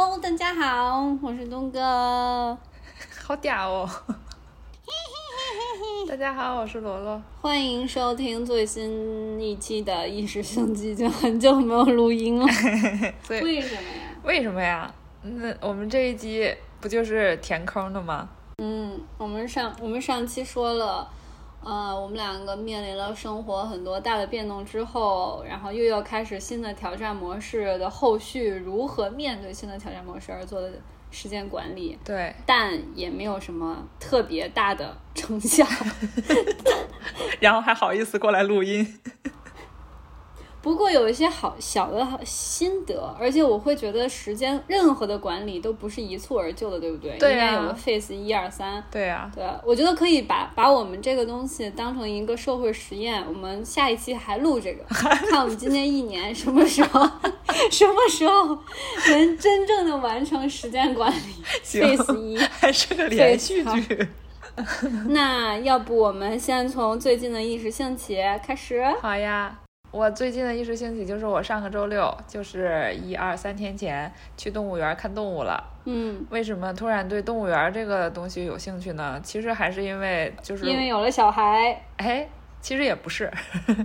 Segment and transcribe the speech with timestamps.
[0.00, 1.80] Hello，大家好，我是东哥，
[3.26, 3.90] 好嗲哦！
[6.08, 12.46] 大家好，我是罗罗，欢迎收听最新一期的《意识升级》，就很久没有录音了，
[13.28, 13.98] 为什么呀？
[14.22, 14.94] 为什么呀？
[15.22, 18.28] 那我们这一集不就是填坑的吗？
[18.58, 21.10] 嗯，我们上我们上期说了。
[21.64, 30.72] 呃，我们两个面临了生活很多大的变动之后，然后又要开始新的挑战模式的后续，如何面对新的挑战模式而做的
[31.10, 31.98] 时间管理。
[32.04, 35.66] 对，但也没有什么特别大的成效。
[37.40, 38.98] 然后还好意思过来录音。
[40.60, 47.16] 不过有一些好小的心得，而且我会觉得时间任何的管理都不是一蹴而就的，对不对？
[47.18, 47.32] 对啊。
[47.32, 48.82] 应该有个 phase 一二三。
[48.90, 49.30] 对啊。
[49.34, 57.08] 对，我觉得可以把把我们这个东西当成一个社会实验，我们下一期还录这个，看我们今年一年什么时候
[57.70, 58.58] 什么时候
[59.08, 61.16] 能真正的完成时间管理
[61.64, 64.08] phase 一，还是个连续剧。
[65.10, 68.84] 那要不我们先从最近的意识兴起开始？
[69.00, 69.56] 好呀。
[69.90, 75.62] 我最近的一时兴起就是我上个周六，就是一二三天前去动物园看动物了。
[75.86, 79.18] 嗯，为什么突然对动物园这个东西有兴趣呢？
[79.22, 81.82] 其实还是因为就是因为有了小孩。
[81.96, 82.28] 哎，
[82.60, 83.32] 其实也不是，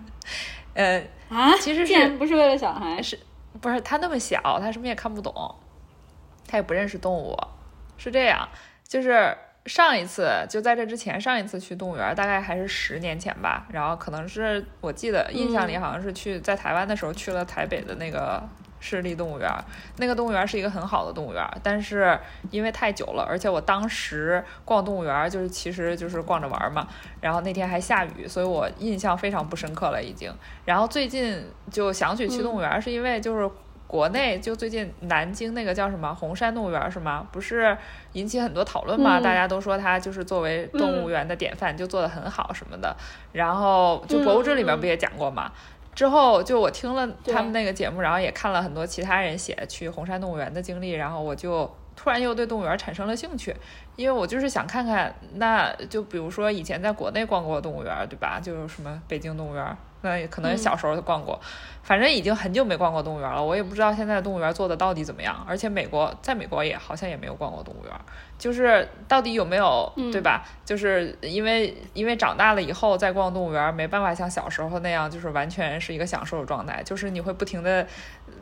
[0.75, 3.01] 呃啊，其实是不是为了小孩？
[3.01, 3.17] 是，
[3.61, 5.33] 不是他那么小，他什么也看不懂，
[6.47, 7.37] 他也不认识动物，
[7.97, 8.49] 是这样，
[8.87, 9.37] 就是。
[9.65, 13.65] 上一次就在这之前，上一次去动物园大概还是十年前吧。
[13.71, 18.43] 然后可能是我记得印象里好像是去在台湾的时候去了台北的那个
[18.81, 19.49] 市立动物园。
[19.97, 22.19] 那个动物园是一个很好的动物园，但是
[22.51, 26.85] 因为太久了，而且我当时逛动物园就是其实就是逛着玩嘛。
[27.21, 30.29] 然后那天还下雨，所以我印象非常不深刻了已经。
[30.65, 31.41] 然后最近
[31.71, 33.49] 就想起去动物园，是因为就是。
[33.93, 37.27] 国内就最近南京那个叫什么红山动物园是吗？
[37.31, 37.77] 不是
[38.13, 39.19] 引起很多讨论吗？
[39.19, 42.95] 大家都说它就是作为动物园的典范，就做得很好什么的。
[43.33, 45.51] 然后就博物志里面不也讲过吗？
[45.93, 53.55] 之后就我听了他们那个节目，然后也看了很多其他人写去红山动物园的经历，然后我就突然又对动物园产生了兴趣，
[53.95, 58.39] 因为我就是想看看，那就比如说以前在国内逛过动物园，对吧？
[58.41, 59.77] 就什么北京动物园。
[60.03, 61.39] 那可能小时候逛过，
[61.81, 63.41] 反正已经很久没逛过动物园了。
[63.41, 65.43] 我也不知道现在的动物园做的到底怎么样。
[65.47, 67.93] 而且美国，在美国也好像也没有逛过动物园，
[68.37, 70.45] 就是到底有没有，对吧？
[70.65, 76.83] 就是因为因为长大了以后再逛动物园，没办法像小时候那样，就是完全是一个享受的状态。
[76.83, 77.87] 就是你会不停的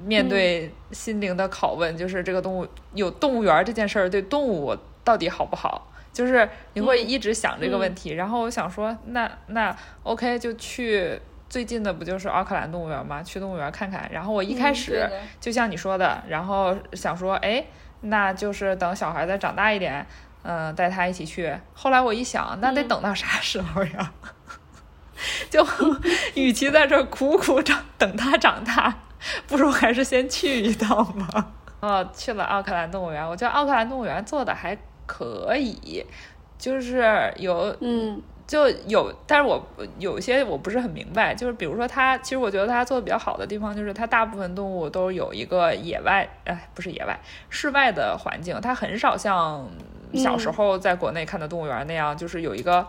[0.04, 5.88] 面对心灵的拷问，就是这个动物有动物园这件事儿对动物到底好不好？
[6.12, 8.14] 就是你会一直想这个问题。
[8.14, 11.22] 然后我想说，那那 OK 就去。
[11.52, 13.22] 最近的不就是奥克兰动物园吗？
[13.22, 14.10] 去动物园看看。
[14.10, 15.06] 然后我一开始
[15.42, 17.62] 就像你说的，然后想说，哎，
[18.00, 20.08] 那就是等小孩再长大一点，
[20.44, 21.54] 嗯，带他一起去。
[21.74, 24.14] 后来我一想，那得等到啥时候呀？
[25.52, 25.68] 就
[26.36, 29.00] 与其在这苦苦长等他长大，
[29.46, 31.52] 不如还是先去一趟吧。
[31.82, 36.06] 哦，去了奥克兰动物园，我觉得奥克兰动物园做的还可以，
[36.58, 38.22] 就是有嗯。
[38.52, 39.66] 就有，但是我
[39.98, 47.18] 有些我不是很明白，就是比如说它，其实我觉得它做的比较好的地方，就是它大部分动物都有一个野外，哎，不是野外，
[47.50, 49.66] 室外的环境，它很少像
[50.16, 52.86] 小时候在国内看的动物园那样，就是有一个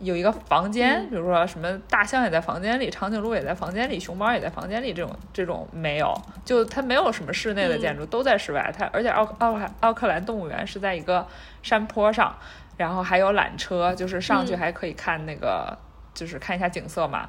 [0.00, 6.12] 有一个房间，比如说什么大象也在房间里，长颈鹿也在房间里，熊猫也在房间里，这种这种没有，
[6.44, 8.74] 就它没有什么室内的建筑，都在室外。
[8.76, 11.24] 它而且奥奥奥克兰动物园是在一个
[11.62, 12.36] 山坡上。
[12.78, 15.76] 然后还有缆车，就是上去还可以看那个，
[16.14, 17.28] 就是看一下景色嘛。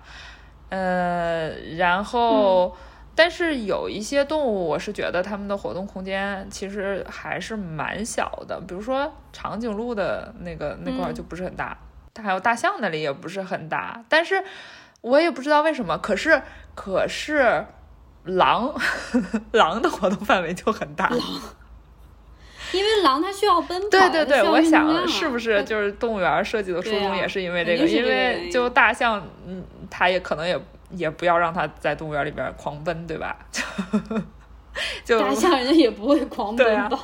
[0.70, 2.78] 呃，然后，
[3.16, 8.62] 但是有一些动物，我是觉得它们的活动空间其实还是蛮小的。
[8.68, 11.76] 比如说长颈鹿的那个那块就不是很大，
[12.24, 14.00] 还有大象那里也不是很大。
[14.08, 14.44] 但是
[15.02, 16.40] 我也不知道为什么，可是
[16.76, 17.66] 可是
[18.24, 18.72] 狼，
[19.52, 21.12] 狼的活动范围就很大。
[22.71, 27.86] 因为狼它需要奔跑，对对对，我想是不是就是动物园设计的初衷也是因为这个？
[27.86, 30.60] 因为就大象，嗯，它也可能也
[30.92, 33.38] 也不要让它在动物园里边狂奔，对吧？
[35.04, 37.00] 就大象人家也不会狂奔吧？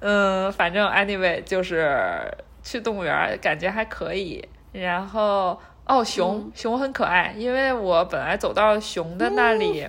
[0.00, 2.20] 嗯，反正 anyway 就是
[2.62, 4.46] 去动物园感觉还可以。
[4.72, 9.86] 然后哦，熊熊很可爱，因为我本来走到熊的那里，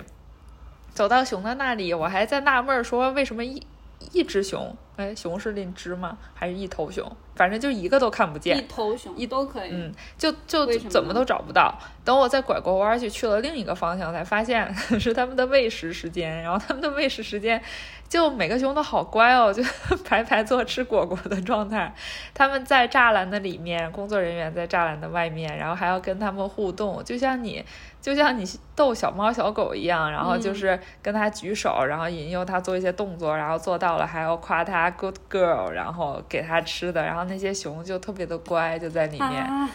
[0.92, 3.64] 走到熊的那里，我还在纳闷说为什么一。
[4.12, 6.16] 一只熊，哎，熊是那只吗？
[6.34, 7.10] 还是一头熊？
[7.34, 8.58] 反正就一个都看不见。
[8.58, 9.70] 一头熊一都可以。
[9.72, 11.78] 嗯，就就怎么都找不到。
[12.04, 16.42] 等我再拐过弯儿去，去了另一个方向，才发现 是他们的喂食时间。
[16.42, 17.62] 然后他们的喂食时间，
[18.10, 19.62] 就每个熊都好乖哦， 就
[20.04, 21.94] 排排坐吃果果的状态。
[22.34, 27.64] 他们在栅栏的里面，工作人员在栅栏的外面，然后还要跟他们互动，就像你
[28.00, 39.70] 就像你逗小猫小狗一样，然后就是跟它举手，然后引诱它做一些动作，然后做到了还要夸它 good girl，然后给它吃的，然后那些熊就特别的乖，就在里面，啊，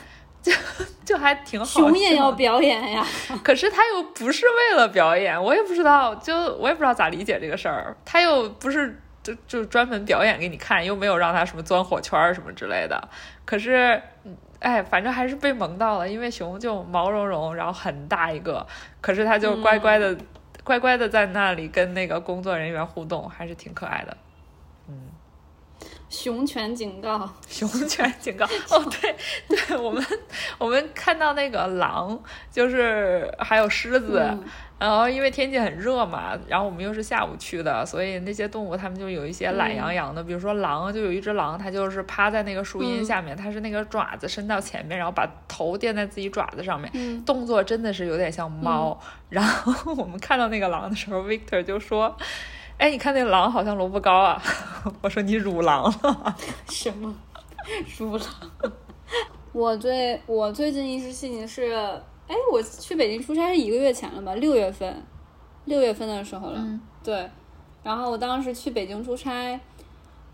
[0.46, 0.52] 就
[1.04, 1.66] 就还挺好。
[1.66, 3.04] 熊也要表演呀。
[3.44, 7.96] 可是他又不是为了表演，我也不知道，就我也不知道咋理解这个事儿。
[8.06, 13.10] 他又不是就就专门表演给你看，又没有让他什么钻火圈儿什么之类的。
[13.44, 18.66] 可是，嗯哎，反正还是被萌到了，因为熊就毛茸茸，然后很大一个，
[19.02, 20.16] 可是他就乖乖的、
[20.64, 24.16] 乖乖的在那里跟那个工作人员互动，还是挺可爱的。
[26.16, 28.46] 熊犬警告，熊犬警告。
[28.72, 29.16] 哦，对
[29.50, 30.02] 对，我们
[30.58, 32.18] 我们看到那个狼，
[32.50, 34.44] 就是还有狮子，嗯。
[34.78, 47.24] 然后因为天气很热嘛，然后我们又是下午去的，所以那些动物它们就有一些懒洋洋的，比如说狼，就有一只狼，它就是趴在那个树荫下面，它是那个爪子伸到前面，然后把头垫在自己爪子上面，嗯。
[47.24, 49.00] 动作真的是有点像猫。
[49.30, 52.16] 然后我们看到那个狼的时候，Victor 就说。
[52.78, 54.42] 哎，你看那狼好像萝卜糕啊！
[55.02, 56.36] 我说你乳狼了。
[56.70, 57.14] 什么
[57.98, 58.28] 乳狼？
[59.54, 61.72] 我最我最近一时兴起是，
[62.28, 64.36] 哎，我去北京出差是一个月前了吧？
[64.36, 65.02] 六月份，
[65.64, 66.60] 六月份的时候了。
[66.60, 67.30] 嗯对，
[67.84, 69.60] 然后我当时去北京出差，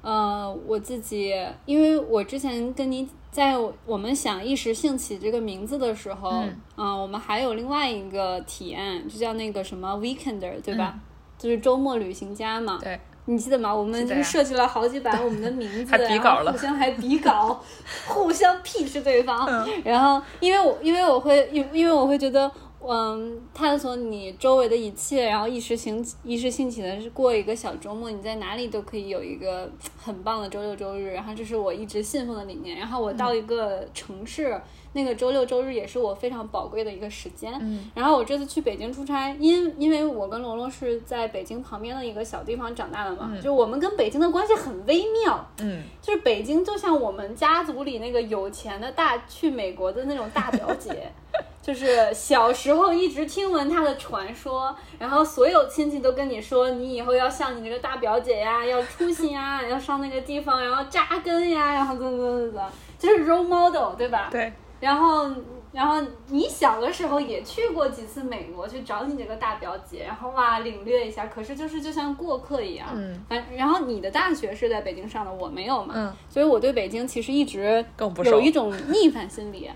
[0.02, 1.36] 呃，我自己，
[1.66, 3.56] 因为我之前跟你在
[3.86, 6.44] 我们想一时兴起这个名字的时候，
[6.76, 10.94] 嗯我们还有另外一个体验，就叫那个什么 weekender，对吧？
[10.96, 11.02] 嗯
[11.42, 12.78] 就是周末旅行家嘛。
[12.82, 13.74] 对，你记得吗？
[13.74, 17.60] 我们设计了好几版我们的名字，还比稿了互相还比稿，
[18.08, 19.48] 互相 pitch 对方。
[19.48, 22.50] 嗯然后，因为我因为我会因因为我会觉得，
[22.80, 29.68] 嗯，探索你周围的一切，然后一时兴起一时兴起的是过一个小周末，你在哪里都可以有一个
[29.98, 31.12] 很棒的周六周日。
[31.14, 32.78] 然后这是我一直信奉的理念。
[32.78, 34.62] 然后我到一个城市。
[34.94, 51.10] 那个周六周日也是我非常宝贵的一个时间，嗯，然后我这次去北京出差，因因为我跟龙龙是在北京旁边的一个小地方长大的嘛，就我们跟北京的关系很微妙，嗯，就是北京就像我们家族里那个有钱的大去美国的那种大表姐，
[51.62, 64.28] 就是小时候一直听闻她的传说，然后所有亲戚都跟你说，你以后要像你那个大表姐呀，要出息呀，要上那个地方，然后扎根呀，然后怎么怎么怎么，就是 role model 对吧？
[64.32, 65.30] 对，然后，
[65.72, 71.28] 然后你小的时候也去过几次美国，去找你这个大表姐，然后哇领略一下。
[71.28, 79.69] 可是就是就像过客一样，嗯，反然后你的大学是在北京上的，我没有嘛，嗯，所以我对北京其实一直更不熟有一种逆反心理，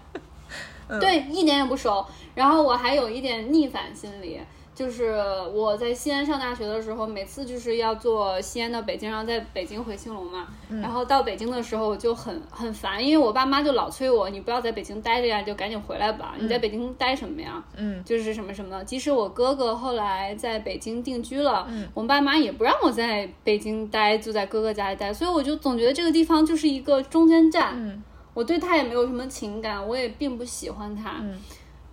[0.90, 2.06] 嗯对，一点也不熟。
[2.34, 4.42] 然后我还有一点逆反心理。
[4.76, 5.16] 就是
[5.54, 10.48] 我在西安上大学的时候，每次就是要坐西安到北京，然后在北京回青龙嘛。
[10.70, 16.36] 嗯然后到北京的时候我就很很烦，因为我爸妈就老催我，你不要在北京待着呀，就赶紧回来吧。
[16.38, 17.64] 你在北京待什么呀？
[17.78, 18.84] 嗯，就是什么什么的。
[18.84, 27.74] 即使我哥哥后来在北京定居了，嗯我爸妈也不让我在北京待，就在哥哥家里待，所以我就总觉得这个地方就是一个中间站。
[27.76, 31.20] 嗯我对他也没有什么情感，我也并不喜欢他。
[31.22, 31.40] 嗯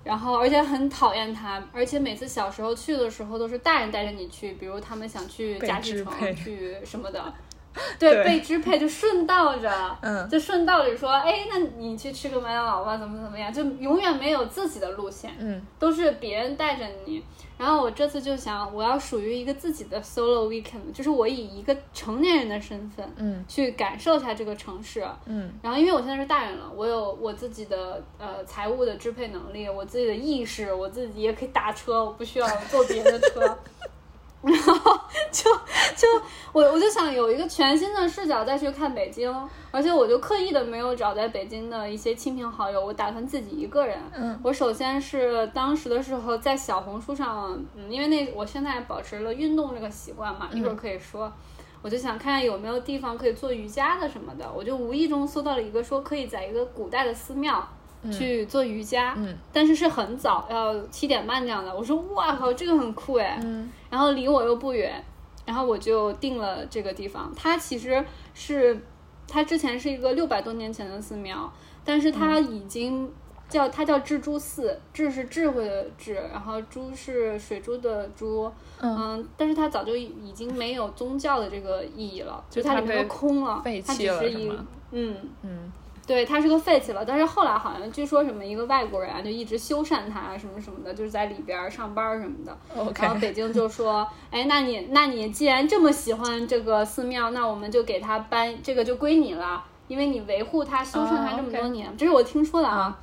[0.04, 7.32] 然后而且很讨厌他，而且每次小时候去的时候都是大人带着你去，比如他们想去被家具城去什么的，
[7.98, 9.70] 对，被支配就顺道着，
[10.02, 17.22] 嗯就顺道着说，哎，那你去吃个麦当劳吧，怎么怎么样，就永远没有自己的路线，嗯都是别人带着你。
[17.58, 25.06] 然后我这次就想，我要属于一个自己的 solo weekend，就是我以一个成年人的身份嗯去感受一下这个城市。
[25.26, 33.58] 嗯然后因为我现在是大人了，我有我自己的呃财务的支配能力，我自己的意识，我自己也可以打车，我不需要坐别人的车。
[34.42, 35.50] 然后就
[35.96, 36.08] 就
[36.52, 39.32] 我我就想有一个全新的视角再去看北京，
[39.70, 43.98] 而且我就刻意的没有找在北京的一些亲朋好友，我打算自己一个人。
[44.14, 51.32] 嗯我首先是当时的时候在小红书上，嗯，因为那我现在保持了运动这个习惯嘛，一会儿可以说。
[51.80, 57.68] 我就想看看有没有地方可以做瑜伽的什么的，我就无意中搜到了一个说可以在一个古代的寺庙
[58.10, 59.36] 去做瑜伽，嗯。
[59.52, 61.74] 但是是很早，要七点半这样的。
[61.76, 63.70] 我说哇靠，这个很酷哎，嗯。
[63.90, 65.04] 然后离我又不远，
[65.44, 67.32] 然后我就定了这个地方。
[67.36, 68.80] 它其实是
[69.28, 71.52] 它之前是一个六百多年前的寺庙，
[71.84, 73.10] 但是它已经
[73.48, 84.50] 叫它叫智珠寺，智是智慧的智，然后珠是水珠的珠，嗯，但是它早就已经没有宗教的这个意义了，就它里面都空了，它只是一
[84.92, 85.16] 嗯。
[85.42, 85.72] 嗯。
[86.04, 92.56] 对，它是个废弃了，但是后来好像据说什么一个外国人啊，就一直修缮它什么什么的，就是在里边上班什么的。
[92.98, 102.98] 然后北京就说，哎，那你那你既然这么喜欢这个寺庙，那我们就给它搬，这个就归你了，因为你维护它、修缮它这么多年，这是我听说的啊。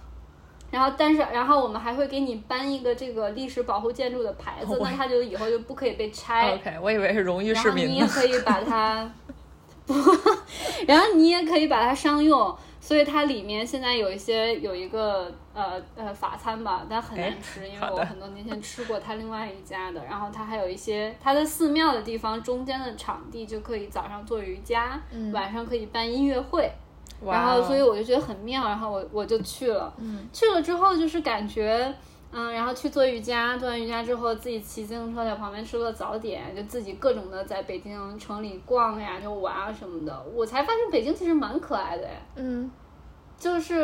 [0.70, 6.54] 然后，但是，然后我们还会给你颁一个这个历史保护建筑的牌子，那它就以后就不可以被拆。
[6.54, 7.86] OK，我以为是荣誉市民。
[7.86, 9.12] 然后你也可以把它，
[9.88, 9.96] 不，
[10.86, 12.56] 然后你也可以把它商用。
[12.82, 20.04] 所以它里面现在有一些有一个呃呃法餐吧，但很难吃，因为我很多年前吃过它另外一家的。
[20.06, 25.02] 然后它还有一些它的寺庙的地方中间的场地就可以早上做瑜伽，
[25.34, 26.72] 晚上可以办音乐会。
[27.26, 29.94] 然后所以我就觉得很妙，然后我我就去了。
[30.32, 31.94] 去了之后就是感觉。
[32.32, 40.26] 嗯，然后去做瑜伽，做完瑜伽之后，自己骑自行车在旁边吃个早点，就自己各种的在北京城里逛呀，就玩啊什么的。
[40.36, 42.70] 我才发现北京其实蛮可爱的哎，嗯，
[43.40, 43.84] 就是，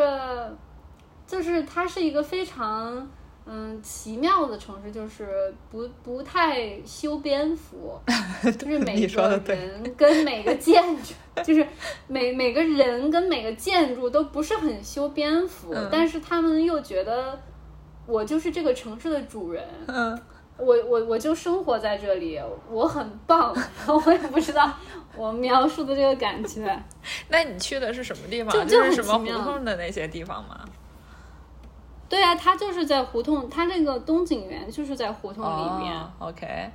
[1.25, 3.09] 就是它是一个非常
[3.47, 7.99] 嗯奇妙的城市，就是不不太修边幅，
[8.59, 11.65] 就是每个人跟每个建筑， 就是
[12.07, 17.39] 每每个人跟每个建筑都不是很修边幅，但是他们又觉得。
[18.05, 20.19] 我就是这个城市的主人， 嗯，
[20.57, 23.55] 我我我就生活在这里，我很棒，
[24.05, 24.71] 我也不知道
[25.15, 26.83] 我描述的这个感觉。
[27.29, 28.51] 那你去的是什么地方？
[28.67, 30.63] 就是什么胡同的那些地方吗？
[32.07, 36.00] 对啊，它就是在胡同，它那个东景园就是在胡同里面。
[36.19, 36.71] OK。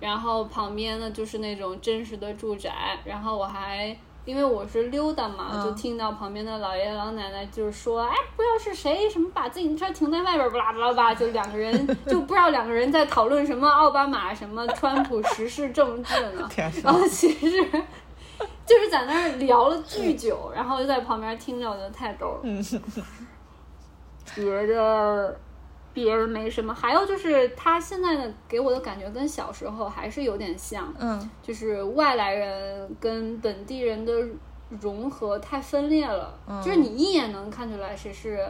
[0.00, 3.96] 然后旁边呢就是那种真实的住宅，然后我还。
[4.28, 16.46] 因为我是溜达嘛，就听到旁边的老爷爷老奶奶就是说，哎，不知道是谁什么把自行车停在外边，巴拉巴拉吧， 就两个人就不知道两个人在讨论什么奥巴马什么川普时事政治呢。
[16.84, 17.48] 然后其实
[18.66, 22.80] 就是在那儿聊了巨久，然后就在旁边听着，我觉得太逗了。
[24.34, 25.40] 别的。
[25.98, 34.12] 别人没什么，还有就是他现在的给我的感觉跟小时候还是有点像，嗯，就是外来人跟本地人的
[34.80, 38.48] 融合太分裂了，就是你一眼能看出来谁是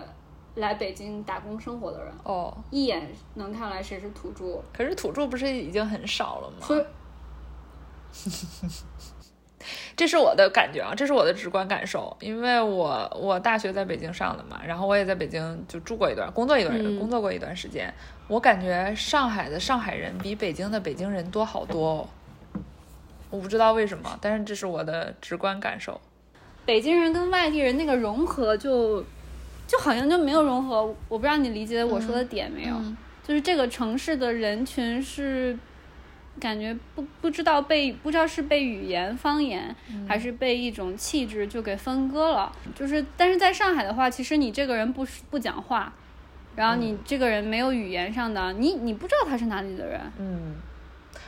[0.56, 6.56] 来北京打工生活的人，哦，一眼能看来谁是土著，可是土著不是已经很少了吗？
[6.60, 6.84] 所以。
[9.96, 17.92] 这是我的感觉啊，这是我的直观感受，因为我我大学在北京上的嘛，然后我也在北京就住过一段，工作一段，工作过一段时间，
[18.28, 22.08] 我感觉上海的上海人比北京的北京人多好多，哦。
[23.30, 26.00] 我不知道为什么，但是这是我的直观感受。
[26.64, 29.04] 北京人跟外地人那个融合就
[29.66, 32.76] 就好像就没有融合，我不知道你理解我说的点没有，
[33.26, 35.58] 就是这个城市的人群是。
[36.38, 39.74] 感觉不不知道被不知道是被语言方言
[40.06, 45.92] 还是被一种气质就给分割了，就是但是在上海的话，其实你这个人不不讲话，
[46.56, 50.00] 然后你这个人没有语言上的，你你不知道他是哪里的人。
[50.18, 50.56] 嗯，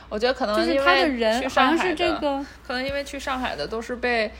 [0.09, 4.31] 我觉得可能就是他的人好像是这个，可能因为去上海的都是被。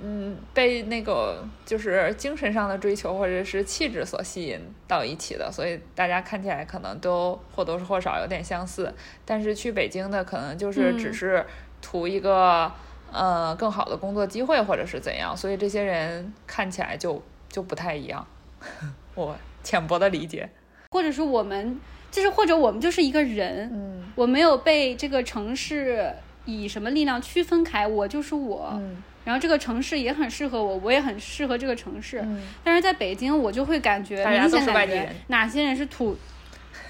[0.00, 8.92] 嗯，被那个就是精神上的追求或者是气质所吸引到一起的，所以大家看起来可能都或多或少有点相似。
[9.24, 11.44] 但是去北京的可能就是只是
[11.82, 12.70] 图一个
[13.12, 18.24] 呃更好的工作机会或者是怎样，所以这些人看起来就就不太一样。
[19.16, 20.48] 我浅薄的理解，
[20.90, 21.80] 或者是我们
[22.12, 28.70] 就是或者我们就是一个人，嗯，我没有被这个城市以什么力量区分开，我就是我。
[28.74, 29.02] 嗯。
[29.28, 32.26] 然后这个城市也很适合我，我也很适合这个城市。
[32.64, 36.16] 但是在北京，我就会感觉明显感觉哪些人是土，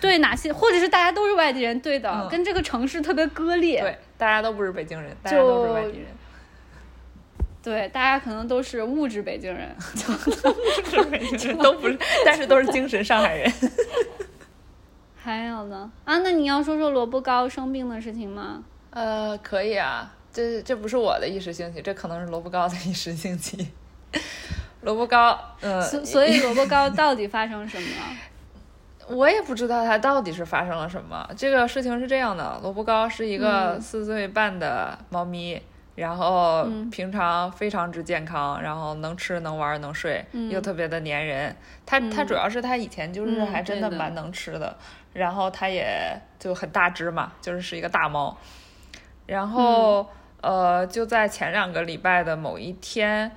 [0.00, 3.80] 对哪些，或者是大家都是外地人，对的，跟这个城市特别割裂。
[3.80, 6.06] 对，大家都不是北京人，大家都是外地人。
[7.60, 13.52] 对，大家可能都是物质北京人 物质北京人，都不是，但是都是精神上海人。
[15.20, 15.90] 还有呢？
[16.04, 18.62] 啊，那你要说说萝卜糕生病的事情吗？
[18.90, 20.14] 呃，可以啊。
[20.32, 23.68] 这这不是我的一时兴起，这可能是萝卜糕的一时兴起。
[24.82, 27.88] 萝卜糕，嗯，所以萝卜糕到底发生什么？
[29.08, 31.28] 我也不知道它到底是发生了什么。
[31.36, 35.60] 这个事情是这样的，萝卜糕是一个四岁半的猫咪，
[35.94, 41.56] 然后平常非常之健康，然后能吃能玩能睡，又特别的粘人。
[41.84, 44.76] 它它主要是它以前就是还真的蛮能吃的，
[45.14, 48.36] 然后它也就很大只嘛，就是是一个大猫，
[49.28, 50.08] 然后。
[50.40, 53.32] 呃，就在前两个礼拜的某一天，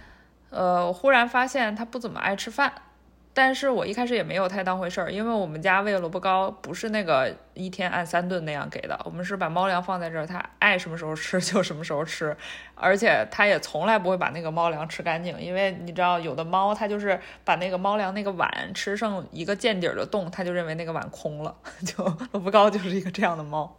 [0.51, 2.71] 呃，我忽然发现他不怎么爱吃饭，
[3.33, 12.37] 但是我一开始也没有太当回事儿，因为我们家喂萝卜糕不是那个一天按三顿那样给的，我们是把猫粮放在这儿，它爱什么时候吃就什么时候吃，
[12.75, 23.75] 而且它也从来不会把那个猫粮吃干净，因为你知道有的猫它就是把那个猫粮那个碗吃剩一个见底儿的洞，它就认为那个碗空了， 就萝卜糕就是一个这样的猫，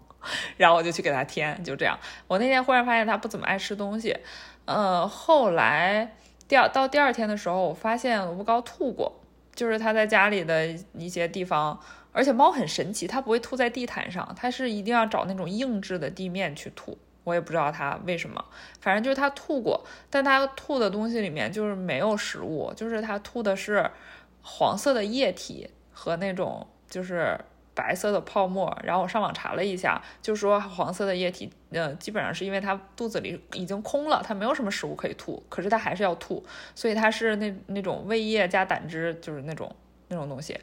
[0.57, 1.99] 然后我就去给它添，就这样。
[2.27, 4.17] 我那天忽然发现它不怎么爱吃东西，
[4.65, 6.15] 呃，后来
[6.49, 9.19] 第二到第二天的时候，我发现萝卜糕吐过。
[9.55, 11.79] 就是它在家里的一些地方，
[12.11, 16.97] 而且猫很神奇，它不会吐在地毯上，它是一定要找那种硬质的地面去吐。
[17.23, 18.43] 我也不知道它为什么，
[18.81, 23.91] 反正就是它吐过，但它吐的东西里面就是没有食物，就是它吐的是
[24.41, 27.39] 黄色的液体和那种就是。
[27.75, 39.75] 白色的泡沫，然后我上网查了一下，就说黄色的液体，嗯，基本上是因为它肚子里已经空了，它没有什么食物可以吐，可是它还是要吐，所以它是那那种胃液加胆汁，就是那种
[40.09, 40.59] 那种东西。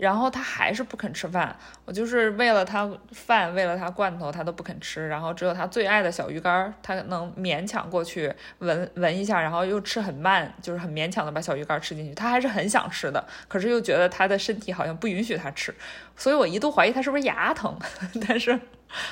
[0.00, 1.54] 然后他还是不肯吃饭，
[1.84, 5.06] 我就是为了他饭，为了他罐头，他都不肯吃。
[5.08, 12.14] 然后只有他最爱的小鱼干，他能勉强过去闻闻一下，然后又吃很慢，就是很勉强的把小鱼干吃进去。
[12.14, 15.74] 他还是很想吃的，可是又觉得他的身体好像不允许他吃，
[16.16, 17.78] 所以我一度怀疑他是不是牙疼，
[18.26, 18.58] 但是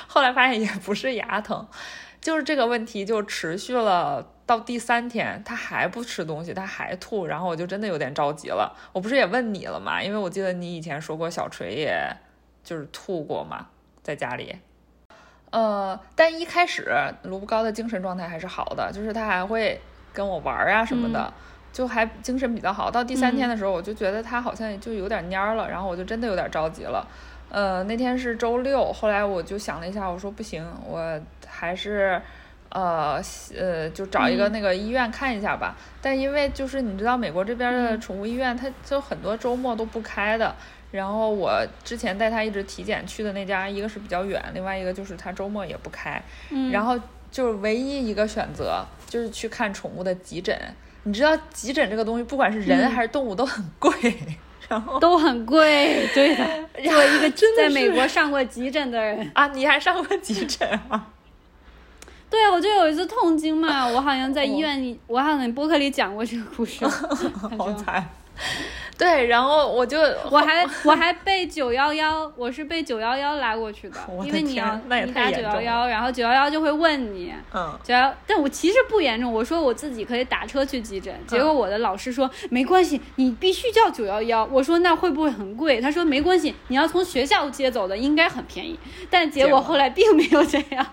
[0.07, 1.67] 后来发现也不是牙疼，
[2.21, 4.25] 就是这个问题就持续了。
[4.45, 8.75] 到第三天，他还不吃东西，他还吐，然后我就真的有点着急了。
[8.91, 10.01] 我不是也问你了吗？
[10.01, 12.11] 因为我记得你以前说过小锤也
[12.63, 13.67] 就是吐过嘛，
[14.01, 14.55] 在家里。
[15.51, 19.79] 呃，但一开始卢布高的精神状态还是好的，就是他还会
[20.11, 21.31] 跟我玩啊什么的，
[21.71, 22.89] 就还精神比较好。
[22.89, 27.07] 到第三天的时候，我就觉得他好像就有点蔫了，然后我就真的有点着急了。
[27.49, 31.19] 呃，那天是周六，后来我就想了一下，我说不行，我
[31.49, 32.21] 还是。
[32.71, 33.19] 呃
[33.57, 35.75] 呃，就找一个那个医院看一下吧。
[36.03, 40.55] 但因为就是你知道，美国这边的宠物医院，它就很多周末都不开的。
[40.91, 46.21] 然后我之前带它一直体检去的那家，一个是比较远，另外一个就是它周末也不开。
[46.51, 46.69] 嗯。
[46.69, 46.95] 然后
[47.31, 50.55] 就是唯一一个选择就是去看宠物的急诊。
[51.05, 53.91] 你知道急诊这个东西，不管是人还是动物都很贵，
[54.67, 56.07] 然后都很贵。
[56.13, 56.45] 对的。
[56.85, 61.07] 作为一个在美国上过急诊的人啊，你还上过急诊啊？
[62.29, 66.85] 对啊，我就有一次痛经嘛， 我好像在医院里，我好像播客里讲过这个故事，
[67.57, 68.07] 好惨。
[68.97, 69.97] 对，然后我就
[70.29, 85.79] 我还我还被九幺幺，我是被九幺幺拉过去的， 因为你要你打九幺幺，然后九幺幺就会问你，嗯，九幺，但我其实不严重，我说我自己可以打车去急诊，结果我的老师说没关系，你必须叫九幺幺，我说那会不会很贵？
[85.79, 88.77] 他说没关系，你要从学校接走的应该很便宜，
[89.09, 90.85] 但结果后来并没有这样。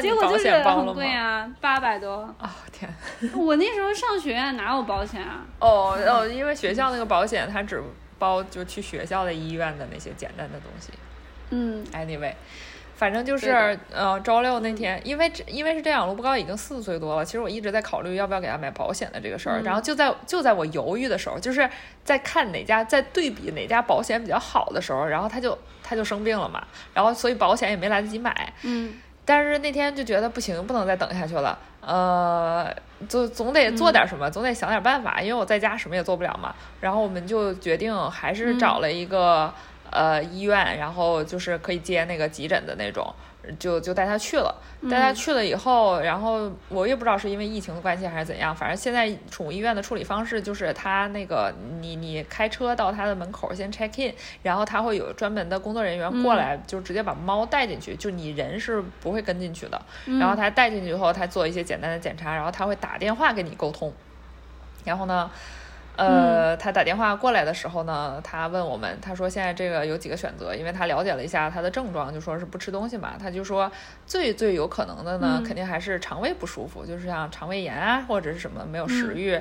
[0.00, 2.48] 结果就是很贵啊，八百多哦！
[2.72, 2.90] 天，
[3.36, 5.44] 我那时候上学院哪有保险啊？
[5.58, 7.82] 哦哦，因为学校那个保险它只
[8.18, 10.92] 包就去学校的医院的那些简单的东西。
[11.50, 12.32] 嗯，anyway，
[12.96, 19.60] 反正就是呃，周六那天，因为因为是这样，萝卜糕已经四岁多了，其实我一直在考虑要不要给他买保险的这个事儿。
[19.62, 21.68] 然后就在就在我犹豫的时候，就是
[22.02, 28.52] 在看哪家在对比哪家保险比较好的时候，然后他就他就生病了嘛，然后所以保险也没来得及买。
[28.62, 28.94] 嗯。
[29.24, 31.58] 但是那天就觉得不行，不能再等下去了。
[31.80, 32.74] 呃，
[33.08, 36.54] 就总得做点什么，总得想点办法，因为我在家什么也做不了嘛。
[36.80, 39.52] 然后我们就决定还是找了一个
[39.94, 43.14] 呃医院，然后就是可以接那个急诊的那种。
[43.58, 44.54] 就就带他去了，
[44.90, 59.78] 带他去了以后，然后我也不知道是因为疫情的关系还是怎样，反正现在宠物医院的处理方式就是他那个你你开车到他的门口先 check in，然后他会有专门的工作人员过来，就直接把猫带进去，就你人是不会跟进去的。
[60.18, 63.92] 然后他带进去以后，他做一些简单的检查，然后他会打电话跟你沟通，
[64.86, 65.30] 然后呢。
[65.96, 73.70] 呃，他打电话过来的时候呢，他问我们，他说现在这个有几个选择，因为他了解了一下他的症状，就说是不吃东西嘛，他就说
[74.06, 79.40] 最最有可能的呢，肯定还是肠胃不舒服，就是像肠胃炎啊或者是什么没有食欲，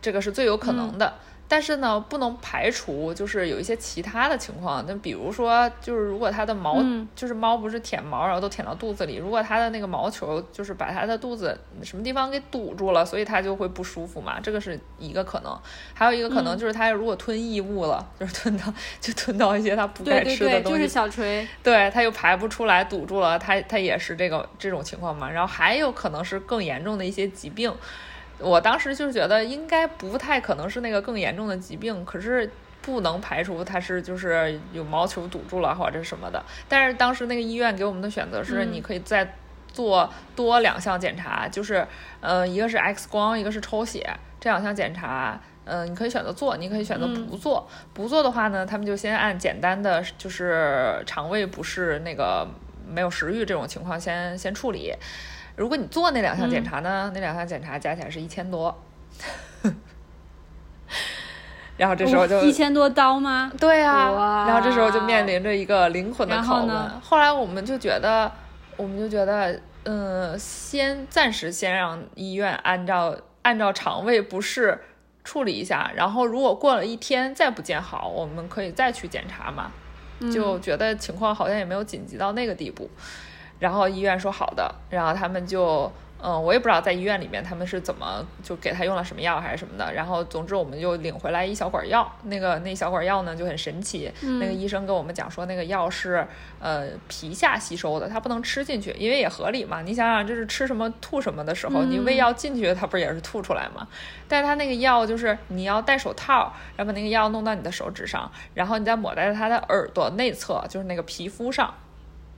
[0.00, 1.14] 这个是最有可能的。
[1.52, 4.84] 但是呢，不能排除就是有一些其他的情况。
[4.86, 6.80] 那比如说，就是如果它的毛，
[7.16, 9.16] 就是猫不是舔毛，然后都舔到肚子里。
[9.16, 14.38] 如果它的那个毛球就是把它的肚子什么地方给堵住了，所以它就会不舒服嘛。
[14.38, 15.58] 这个是一个可能。
[15.92, 20.78] 还有一个可能就是它如果吞异物了，就是吞到就吞到一些它不该吃的东西。
[20.78, 21.44] 就是小锤。
[21.64, 25.28] 对，它又排不出来，堵住了，它它也是这个这种情况嘛。
[25.28, 27.74] 然后还有可能是更严重的一些疾病。
[28.40, 32.50] 我当时就是觉得应该不太可能是那个更严重的疾病，可是
[32.82, 36.42] 不能排除它是就是有毛球堵住了或者什么的。
[36.68, 39.36] 但是当时那个医院给我们的选择是，你可以再
[39.72, 41.86] 做多两项检查，就是
[42.20, 44.08] 呃一个是 X 光，一个是抽血，
[44.40, 45.40] 这两项检查。
[45.66, 47.68] 嗯，你可以选择做，你可以选择不做。
[47.92, 52.48] 不做的话呢，他们就先按简单的，就是肠胃不适、那个
[52.88, 54.92] 没有食欲这种情况先先处理。
[55.56, 58.76] 如果你做那两项检查呢，那两项检查加起来是一千多。
[61.76, 63.50] 然后这时候就一千多刀吗？
[63.58, 67.00] 对啊，然后这时候就面临着一个灵魂的拷问。
[67.00, 68.30] 后来我们就觉得，
[68.76, 74.78] 我们就觉得，嗯，先暂时先让医院按照按照肠胃不适
[75.24, 79.72] 处理一下，然后如果过了一天再不见好，我们可以再去检查嘛。
[80.30, 82.90] 就觉得情况好像也没有紧急到那个地步，
[83.60, 85.90] 然后医院说好的，然后他们就。
[86.22, 96.26] 嗯，我也不知道在医院里面他们是怎么就给他用了什么药还是什么的，然后总之我们就领回来一小管药，那个那小管药呢就很神奇，那个医生跟我们讲说那个药是
[96.58, 103.88] 呃皮下吸收的，它不能吃进去，因为也合理嘛，你想想就是吃什么吐什么的时候，你喂药进去它不是也是吐出来吗？
[104.28, 111.72] 但是它那个药就是你要戴手套，然后把那个药弄到你的手指上，然后你再抹在它的耳朵内侧，就是那个皮肤上。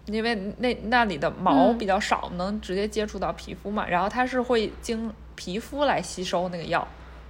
[0.07, 6.87] 因为那那里的毛比较少，能直接接触到皮肤嘛，然后它是会经皮肤来吸收那个药，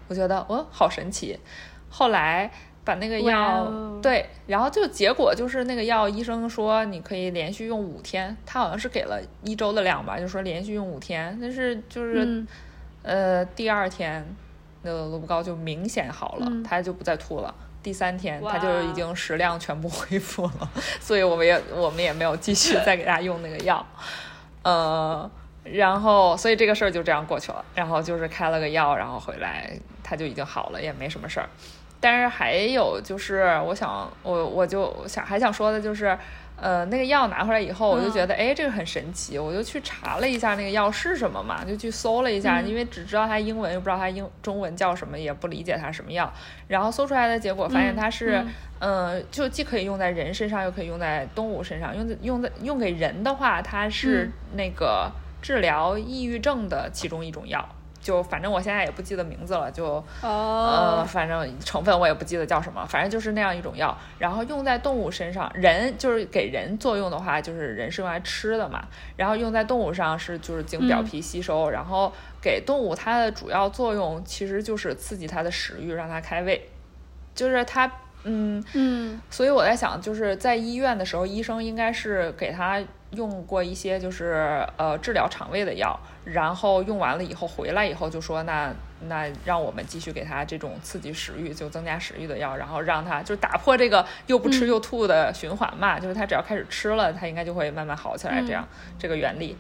[0.09, 1.39] 我觉得哦好神奇。
[1.91, 2.51] 后来
[2.85, 12.45] 把那个药对，然后就结果就是那个药，医生说你可以连续用五天，他好像是给了一周的量吧，就说连续用五天，但是就是
[13.03, 14.27] 呃第二天
[14.83, 17.55] 那个萝卜糕就明显好了，他就不再吐了。
[17.83, 23.85] 第三天他就已经食量全部恢复了， 所以我们也我们也没有继续再给他用那个药，
[24.63, 25.31] 呃，
[25.65, 27.65] 然后所以这个事儿就这样过去了。
[27.75, 29.71] 然后就是开了个药，然后回来
[30.03, 31.49] 他就已经好了，也没什么事儿。
[32.01, 36.17] 但是还有就是，我想我我就想还想说的就是。
[36.63, 46.33] 呃，那个药拿回来以后，我就觉得，哎，这个很神奇，我就去查了一下那个药是什么嘛，就去搜了一下，因为只知道它英文，又不知道它英中文叫什么，也不理解它什么药。
[46.69, 48.47] 然后搜出来的结果，发现它是，
[48.79, 51.97] 嗯，就既可以用在人身上，又可以用在动物身上。
[51.97, 55.11] 用在用在用给人的话，它是那个
[55.43, 57.69] 治疗抑郁症的其中一种药。
[58.03, 63.97] 就反正我现在也不记得名字了，就呃，反正成分我也不记得叫什么，反正就是那样一种药。
[64.19, 68.85] 然后用在动物身上，人就是给人作用的话，就是人是用来吃的嘛。
[69.17, 71.71] 然后用在动物上是就是经表皮吸收。
[71.71, 76.69] 然后给动物它的主要作用其实就是刺激它的食欲，让它开胃。
[77.35, 77.91] 就是它，
[78.25, 79.21] 嗯嗯。
[79.31, 82.83] 所以我在想，就是在医院的时候，医生应该是给他
[83.13, 85.99] 用过一些就是呃治疗肠胃的药。
[86.25, 88.73] 然后用完了以后回来以后就说那
[89.09, 98.65] 那让我们继续给他这种刺激食欲就增加食欲的药，然后让他就打破这个又不吃又吐的循环嘛，就是他只要开始吃了，他应该就会慢慢好起来这样
[99.01, 99.57] 这个原理。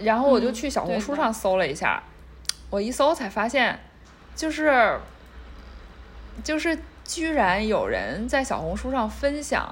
[0.00, 2.02] 然后我就去小红书上搜了一下，
[2.70, 3.78] 我一搜才发现，
[4.34, 4.98] 就是
[6.42, 9.70] 就是居然有人在小红书上分享，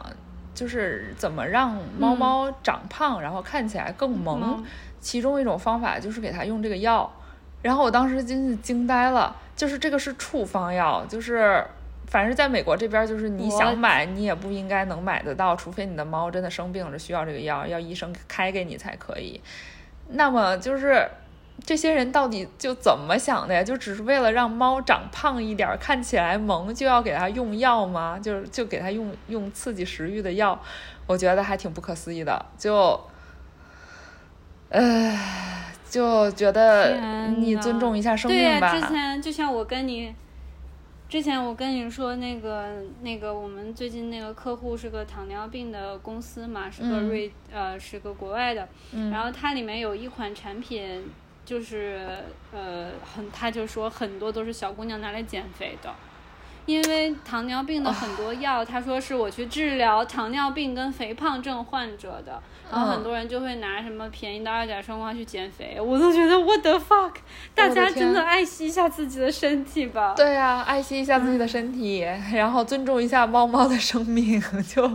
[0.55, 4.65] 就是怎么让猫猫长胖，然后看起来更萌。
[5.01, 7.13] 其中一种方法就是给它用这个药，
[7.61, 11.65] 然后我当时真是惊呆了，就是这个是处方药，就是
[12.07, 19.41] 反正在美国这边，就是你想买你也不应该能买得到，除非你的猫真的生病了需要这个药，要医生开给你才可以。
[20.11, 21.05] 那么就是
[21.65, 23.63] 这些人到底就怎么想的呀？
[23.63, 28.19] 就只是为了让猫长胖一点，看起来萌，就要给它用药吗？
[28.19, 30.61] 就是就给它用用刺激食欲的药，
[31.07, 33.01] 我觉得还挺不可思议的，就。
[34.75, 35.15] 呃，
[35.91, 38.73] 就觉得你尊重一下生命吧。
[38.73, 40.15] 对呀，之前就像我跟你，
[41.11, 48.67] 之前我跟你说那个那个，我们最近那个客户是个糖尿病的公司嘛，是个瑞呃是个国外的，
[49.11, 51.05] 然后它里面有一款产品，
[51.45, 52.19] 就是
[52.53, 55.93] 呃很，他就说很多都是小姑娘拿来减肥的。
[56.65, 67.15] 因为糖尿病的很多药，他说是我去治疗糖尿病跟肥胖症患者的，然后很多人就会拿什么便宜的二甲双胍去减肥，我都觉得 what the fuck，
[67.53, 70.15] 大家真的爱惜一下自己的身体吧。
[70.17, 74.41] 对呀，爱惜一下自己的身体，然后尊重一下猫猫的生命，
[74.73, 74.89] 就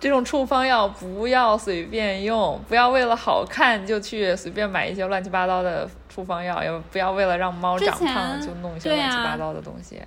[0.00, 10.00] 这种处方药不要随便用，不要为了好看就去随便买一些乱七八糟的处方药，也不要为了让猫长胖就弄一些乱七八糟的东西。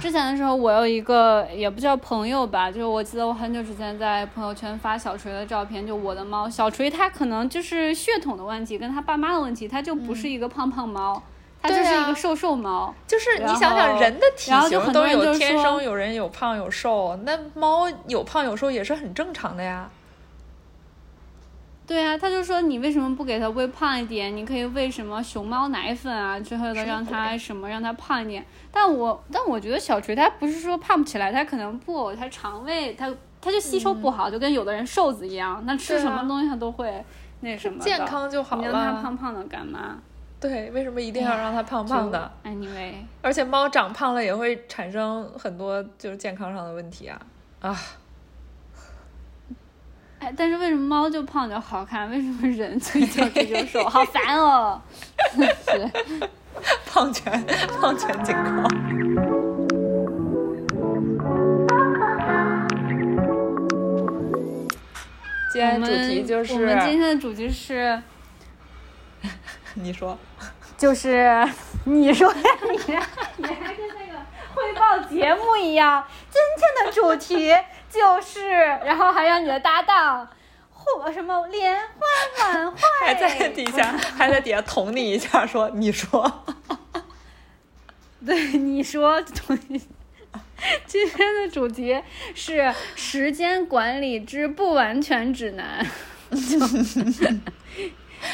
[0.00, 6.48] 之前的时候，我有一个也不叫朋友吧，就是我记得我很久之前在朋友圈发小锤的照片，就我的猫。
[6.48, 11.22] 小锤，它可能就是血统的问题，跟他爸妈的问题，它就不是一个胖胖猫，
[11.64, 12.94] 它就是一个瘦瘦猫。
[13.06, 19.88] 就是你想想，人的体型都有天生，有人有胖有瘦，那猫有胖有瘦也是很正常的呀。
[21.86, 24.34] 对啊，他就说你为什么不给它喂胖一点？
[24.34, 28.44] 你可以喂什么熊猫奶粉啊之类的，让它什么让它胖一点。
[28.70, 37.04] 但我但我觉得小锤它不是说胖不起来，它可能不，它肠胃它它就吸收不好，就跟有的人瘦子一样，那吃什么东西它都会
[37.40, 37.84] 那什么的。
[37.84, 38.62] 健康就好了。
[38.62, 39.98] 你让它胖胖的干嘛？
[40.46, 47.18] 对，为什么一定要让它胖胖的？Anyway， 而且猫长胖了也会产生很多就是健康上的问题啊
[47.60, 47.80] 啊！
[50.18, 52.10] 哎但是为什么猫就胖就好看？
[52.10, 53.88] 为什么人一叫这就瘦？
[53.88, 54.82] 好烦哦！
[55.32, 55.90] 是
[56.86, 57.42] 胖拳
[57.80, 58.68] 胖拳警告。
[65.50, 68.02] 今天主题就是我们今天的主题是，
[69.74, 70.18] 你说，
[70.76, 71.48] 就是
[71.84, 72.76] 你说呀，你
[73.36, 74.18] 你还跟那个
[74.54, 76.04] 汇报节目一样。
[76.30, 77.54] 今天的主题。
[77.94, 80.28] 就是，然后还让你的搭档，
[80.72, 86.44] 或什么联欢晚会， 还在底下， 还在底下捅你一下，说你说，
[88.26, 89.22] 对，你说，
[90.86, 92.02] 今天的主题
[92.34, 95.86] 是时间管理之不完全指南，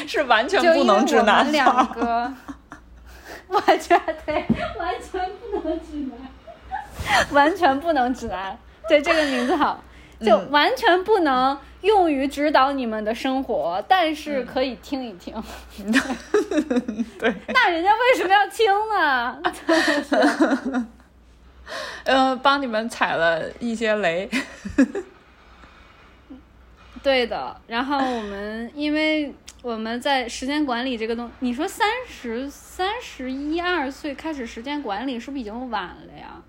[0.07, 2.33] 是完全不能指南的，两个，
[3.49, 4.45] 完全 对，
[4.79, 8.57] 完全不能指南，完全不能指南。
[8.87, 9.83] 对这个名字好，
[10.19, 15.33] 就完全不能用于指导你们的生活，但是可以听一听。
[17.19, 19.41] 对， 那人家为什么要听呢？
[20.03, 20.85] 是，
[22.03, 24.29] 呃，帮你们踩了一些雷。
[27.01, 36.41] 对的，然后我们因为我们在时间管理这个东，你说三十三十一二岁开始时间管理，是不是已经晚了呀？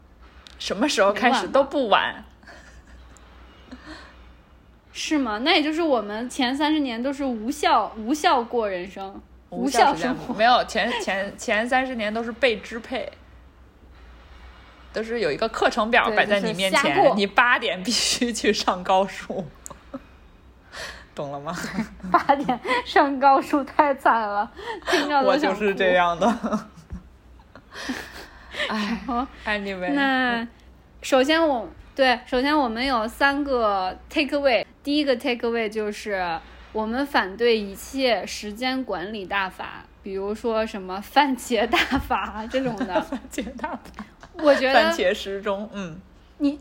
[0.58, 2.24] 什么时候开始都不晚。
[4.94, 5.38] 是吗？
[5.38, 9.20] 那也就是我们前三十年都是无效无效过人生，
[9.50, 10.34] 无效生活。
[10.34, 13.10] 没有前前前三十年都是被支配，
[14.92, 19.46] 都是有一个课程表摆在你面前，你八点必须去上高数，
[21.14, 21.54] 懂了吗？
[22.10, 24.50] 八点上高数太惨了，
[24.90, 26.28] 听着我就是这样的。
[28.68, 29.00] 哎
[29.46, 30.46] ，Anyway，那
[31.02, 31.68] 首先我。
[31.94, 34.64] 对，首先我们有三个 take away。
[34.82, 36.38] 第一个 take away 就是
[36.72, 42.98] 我们反对一切时间管理大法，比如说什么番茄大法这种的。
[43.02, 44.04] 番茄大法，
[44.38, 46.00] 我觉得番茄时钟，嗯，
[46.38, 46.58] 你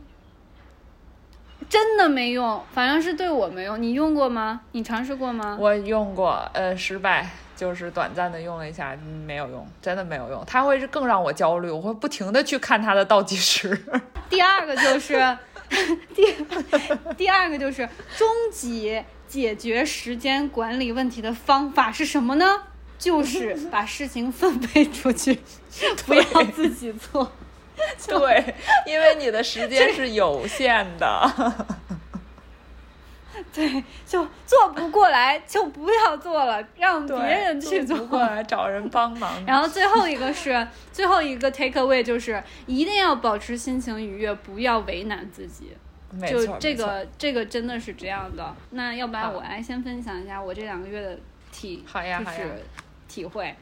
[1.72, 3.82] 真的没用，反正是对我没用。
[3.82, 4.60] 你用过吗？
[4.74, 5.58] 你尝试过吗？
[5.58, 7.30] 我用过，呃，失败。
[7.56, 10.44] 就是短暂的用了一下，没有用，真的没有用。
[10.48, 13.80] 它会是更让我焦虑，我会不停的去看它的倒计时。
[14.32, 15.38] 第二个就是
[16.16, 16.26] 第
[17.16, 22.64] 第二个就是终极解决时间管理问题的方法是什么呢？
[22.98, 25.40] 就是把事情分配出去，
[26.08, 26.24] 不要
[26.56, 27.32] 自己做。
[28.08, 28.56] 对，
[28.86, 31.32] 因为你的时间是有限的。
[33.54, 38.06] 对，就做不过来就不要做了，让别人去做不。
[38.06, 39.44] 过来找人帮忙。
[39.46, 45.76] 然后最后一个是 最后一个 take away，就是一定要保持心情愉悦，不要为难自己。
[46.30, 48.54] 就这个这个真的是这样的。
[48.72, 51.18] 那要不然我来先分享一下我这两个月的
[51.52, 52.64] 体，就是
[53.08, 53.56] 体会。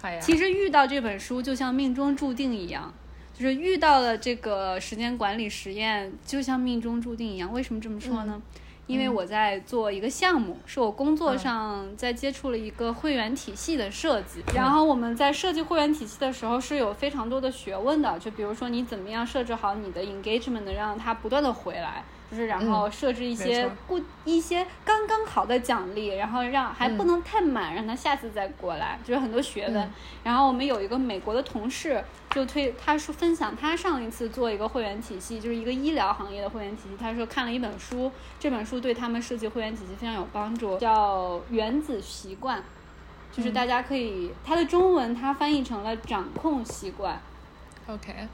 [0.00, 0.20] 好呀。
[0.20, 2.94] 其实遇到这本书就像命中注定一样，
[3.38, 7.52] 就是遇到了这个时间管理实验就像命中注定一样。
[7.52, 8.42] 为什么这么说呢？
[8.88, 14.42] 因为我在做一个项目，是我工作上在接触了一个会员体系的设计。
[14.54, 22.02] 然后我们在设计会员体系的时候是有非常多的学问的，就比如说你怎么样设置好你的 engagement，让它不断的回来。
[22.30, 29.90] 就是然后设置一些固一些刚刚好的奖励，然后让还不能太满，让他下次再过来，就是很多学问。
[30.22, 36.96] 然后我们有一个美国的同事就推，他说分享他上一次做一个会员体系，就是一个医疗行业的会员体系。
[37.00, 42.58] 他说看了一本书，这本书对他们设计会员体系非常有帮助，叫《原子习惯》，
[43.34, 47.18] 就是大家可以，它的中文它翻译成了掌控习惯。
[47.86, 48.28] OK。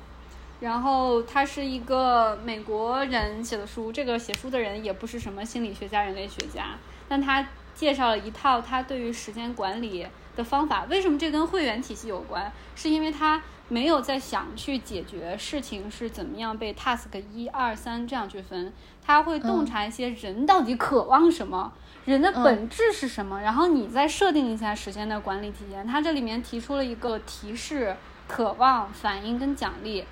[0.60, 10.84] 然后他是一个美国人写的书，这个写书的人也不是什么心理学家、人类学家，但他介绍了一套他对于时间管理的方法。
[10.88, 12.50] 为什么这跟会员体系有关？
[12.74, 18.72] 是因为他没有在想去解决事情是怎么样被 task 一二三这样去分，
[19.04, 21.72] 他会洞察一些人到底渴望什么，
[22.04, 25.86] 人的本质是什么，然后你再设定一下时间的管理体验。
[25.86, 27.96] 他这里面提出了一个提示、
[28.28, 30.04] 渴望、反应跟奖励。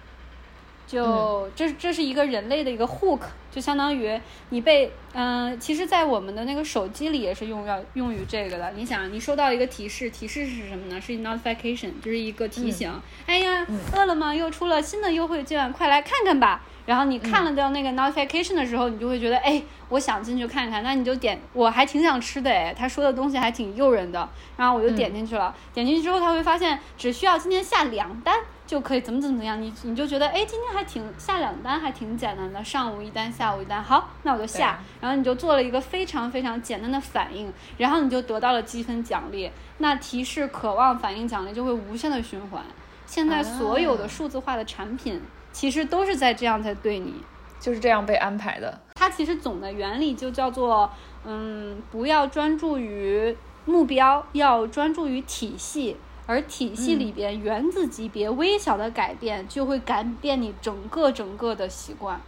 [0.87, 8.73] 就这这是一个人类的一个 hook，就相当于你被嗯，其实，在我们的那个手机里也是用要用于这个的。
[8.73, 11.01] 你想，你收到一个提示，提示是什么呢？
[11.01, 12.92] 是 notification，就是一个提醒。
[13.27, 16.62] 哎呀，饿了么又出了新的优惠券，快来看看吧。
[16.85, 20.83] 然后你看了到那个 notification 的时候，你就会觉得，哎，我想进去看看。
[20.83, 24.29] 那你就点，我还挺想吃的，哎，他说的东西还挺诱人的。
[24.57, 25.55] 然后我就点进去了。
[25.73, 29.61] 点进去之后，他会发现只需要今天下两单就可以怎么怎么样。
[29.61, 33.83] 你你就觉得，哎，今天还挺下两单还挺简单的，上午一单，下午一单。
[33.83, 34.81] 好，那我就下。
[35.01, 39.51] 然后你就做了一个非常非常简单的反应，然后你就得到了积分奖励。
[39.79, 42.62] 那提示、渴望、反应、奖励就会无限的循环。
[43.07, 45.20] 现在所有的数字化的产品。
[45.53, 47.14] 其实都是在这样在对你，
[47.61, 48.81] 就是这样被安排的。
[48.94, 50.90] 它其实总的原理就叫做，
[51.27, 55.98] 嗯，不要专注于目标，要专注于体系。
[56.27, 62.21] 而体系里边原子级别微小的改变，就会改变你整个整个的习惯。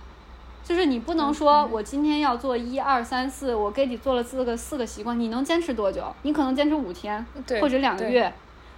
[0.64, 6.14] 就是你不能说我今天要做一二三四，我给你做了四个四个习惯，你能坚持多久？
[6.22, 7.24] 你可能坚持五天，
[7.60, 8.32] 或者两个月。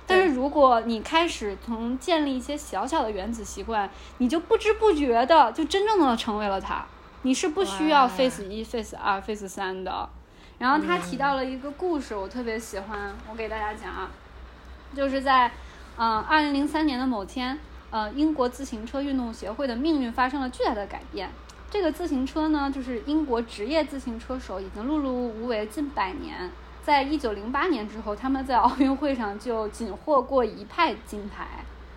[0.08, 6.84] 但是如果你开始从建立一些小小的原子习惯，你就不知不觉的就真正的成为了它。
[7.22, 10.08] 你是不需要 face 一、face 二、face 三的。
[10.58, 14.10] 然后他提到了一个故事，我特别喜欢，我给大家讲啊，
[14.96, 15.52] 就是在
[15.98, 17.58] 嗯二零零三年的某天，
[17.90, 21.30] 呃英国自行车运动协会的命运发生了巨大的改变。
[21.70, 26.50] 这个自行车呢，就是英国职业自行车手已经碌碌无为近百年。
[26.82, 31.46] 在一九零八年之后，他们在奥运会上就仅获过一派金牌，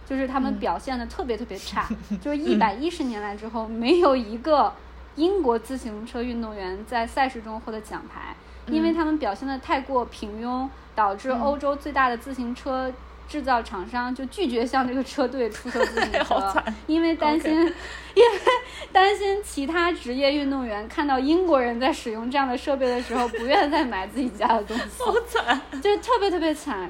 [0.05, 1.87] 就是他们表现的特别特别差，
[2.19, 4.73] 就是一百一十年来之后，没有一个
[5.15, 8.35] 英国自行车运动员在赛事中获得奖牌，
[8.67, 10.67] 因为他们表现的太过平庸，
[10.99, 12.91] 导致欧洲最大的自行车。
[13.29, 16.51] 制造厂商就拒绝向这个车队出售自行车，
[16.87, 17.51] 因为担心，
[18.15, 18.39] 因为
[18.91, 26.89] 担心其他职业运动员看到英国人在使用这样的设备的时候，不愿再买自己家的东西， 好惨，就特别特别惨。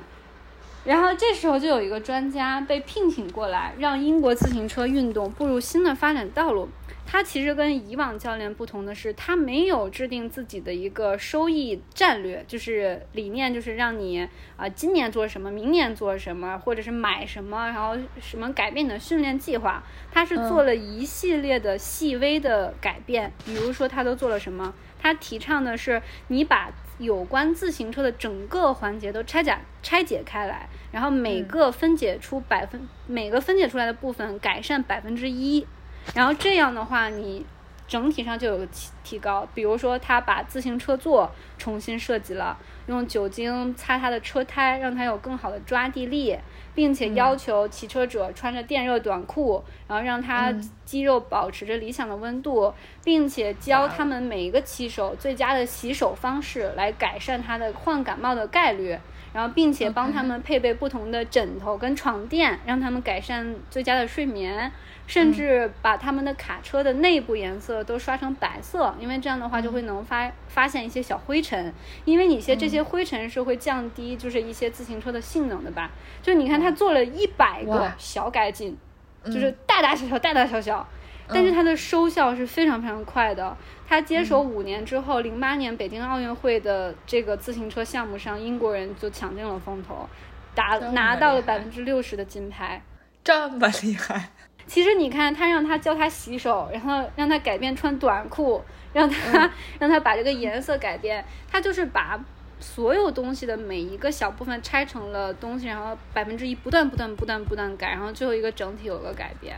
[0.86, 6.70] 然后这时候就有一个专家被聘请过来，让英国自行车运动步入新的发展道路。
[7.12, 19.84] 他其实跟以往教练不同的是，他没有制定自己的一个收益战略，就是理念，就是让你啊今年做什么，明年做什么，或者是买什么，然后什么改变你的训练计划。
[20.12, 24.72] 他是做了一系列的细微的改变，比如说他都做了什么？
[25.02, 35.66] 他提倡的是你把有关自行车的整个环节都拆解拆解开来，然后每个分解出百分每个分解出来的部分改善百分之一。
[36.14, 37.46] 然后这样的话，你
[37.88, 39.48] 整体上就有提提高。
[39.54, 42.58] 比如说，他把自行车座重新设计了，
[42.88, 46.38] 用酒精擦它的车胎，让它有更好的抓地力，
[46.76, 50.54] 并且要求骑车者穿着电热短裤，然后让他
[50.86, 58.98] 肌肉保持着理想的温度，并且教他们每一个骑手最佳的洗手方式，来改善他的患感冒的概率。
[59.34, 64.72] 然后，并且帮他们配备不同的枕头跟床垫，让他们改善最佳的睡眠。
[65.08, 71.74] 甚至把他们的卡车的内部颜色都刷成白色，因为这样的话就会能发发现一些小灰尘，
[72.06, 75.90] 因为你些这些灰尘是会降低就是一些自行车的性能的吧？
[76.22, 78.78] 就你看他做了一百个小改进，
[79.26, 80.88] 就是大大小小大大小小，
[81.28, 83.58] 但是它的收效是非常非常快的。
[83.90, 90.08] 他接手五年之后，零八年北京奥运会的这个自行车项目上，英国人就抢尽了风头，
[90.54, 92.80] 打拿到了百分之六十的金牌，
[93.24, 94.30] 这么厉害。
[94.68, 99.50] 其实你看，他让他教他洗手，然后让他改变穿短裤，让他
[99.80, 102.24] 让他把这个颜色改变，他就是把
[102.60, 109.58] 所有东西的每一个小部分拆成了东西，然后百分之一不断不断不断不断改，然后最后一个整体有个改变。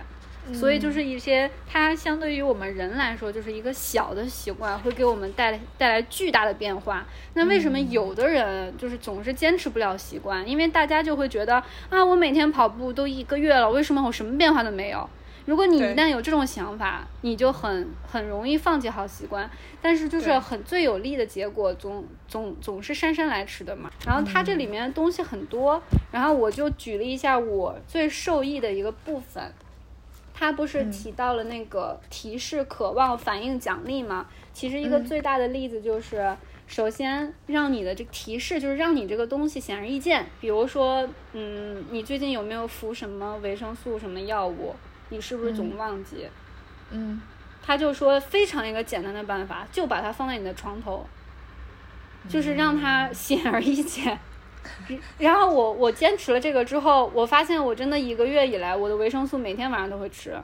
[0.53, 7.05] 所以就是一些，它相对于我们人来说，就是一个小的习惯，会给我们带来带来巨大的变化。
[7.35, 10.47] 那为什么有的人就是总是坚持不了习惯？
[10.47, 15.09] 因为大家就会觉得啊，我每天跑步都一个月了，为什么我什么变化都没有？
[15.45, 19.49] 如果你一旦有这种想法，你就很很容易放弃好习惯。
[19.81, 23.89] 但是就是很最有利的结果，总总总是姗姗来迟的嘛。
[24.05, 29.51] 然后它这里面的东西很多，然后我就举了一下我最受益的一个部分。
[30.41, 34.25] 他不是提到了那个提示、渴望、反应、奖励吗？
[34.51, 40.25] 其实一个最大的例子就是，首先让你的这个提示就是让你这个东西显而易见。
[40.39, 44.75] 比如说，嗯，你最近有没有服什么维生素、什么药物？
[45.09, 46.27] 你是不是总忘记？
[46.89, 47.21] 嗯，
[47.61, 51.05] 他就说非常一个简单的办法，就把它放在你的床头，
[52.27, 54.17] 就是让它显而易见。
[55.19, 60.35] 然后我我坚持了这个之后，我发现我真的一个月以来，我的维生素每天晚上都会吃，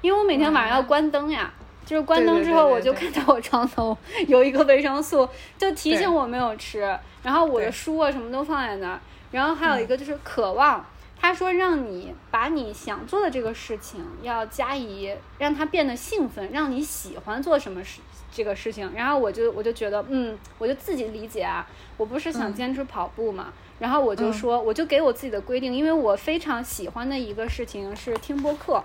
[0.00, 1.52] 因为我每天晚上要关灯呀。
[1.86, 3.96] 就是关灯之后，我就看到我床头
[4.28, 6.96] 有一个维生素，就提醒我没有吃。
[7.22, 9.00] 然后我的书啊什么都放在那儿。
[9.32, 10.86] 然后还有一个就是渴望，
[11.18, 18.00] 他说让你把你想做的这个事情要加以让它变得兴奋，让你喜欢做什么事
[18.30, 18.92] 这个事情。
[18.94, 21.66] 然后我就我就觉得，嗯，我就自己理解啊，
[21.96, 23.52] 我不是想嗯坚持跑步嘛。
[23.78, 28.82] 然后我就嗯说，我就给我自己的规定，因为我非常喜欢的一个事情是听播客。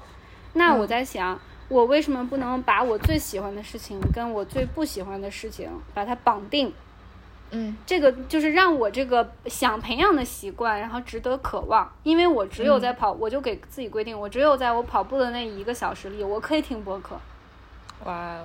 [0.53, 1.37] 那我嗯在想，
[1.67, 6.71] 我为什么不能把我最喜欢的事情跟我最不喜欢的事情把它绑定？
[7.51, 11.91] 嗯这个就是让我这个想培养的习惯，然后值得渴望。
[12.03, 17.19] 因为我只有在跑，我就给自己规定，我只有在我跑步的那一个小时里，我可以听播客。
[18.05, 18.39] 哇，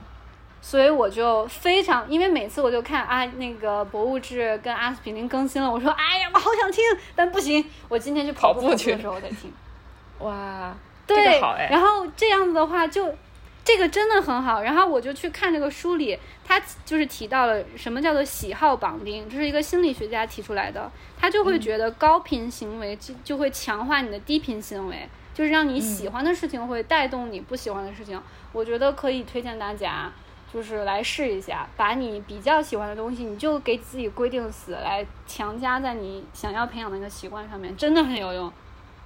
[0.60, 6.84] 所以我就非常，因为每次我就看啊，那个博物志跟阿司匹林更新了，我说哎呀，我好想听，
[7.14, 9.52] 但不行，我今天去跑步去的时候我再听。
[10.20, 10.74] 哇，
[11.06, 13.14] 这对，个好哎，然后这样子的话就。
[13.62, 20.90] 这个真的很好，然后我就去看这个书里，他就是提到了什么叫做喜好绑定，这是一个心理学家提出来的。
[21.20, 28.20] 他就会觉得高频行为就就会强化你的低频行为，就是让你喜欢的事情会带动你不喜欢的事情。
[28.50, 30.10] 我觉得可以推荐大家，
[30.52, 38.52] 就是来试一下，把你比较喜欢的东西，你就给自己规定死，来强加在你想要培养的那个习惯上面，真的很有用。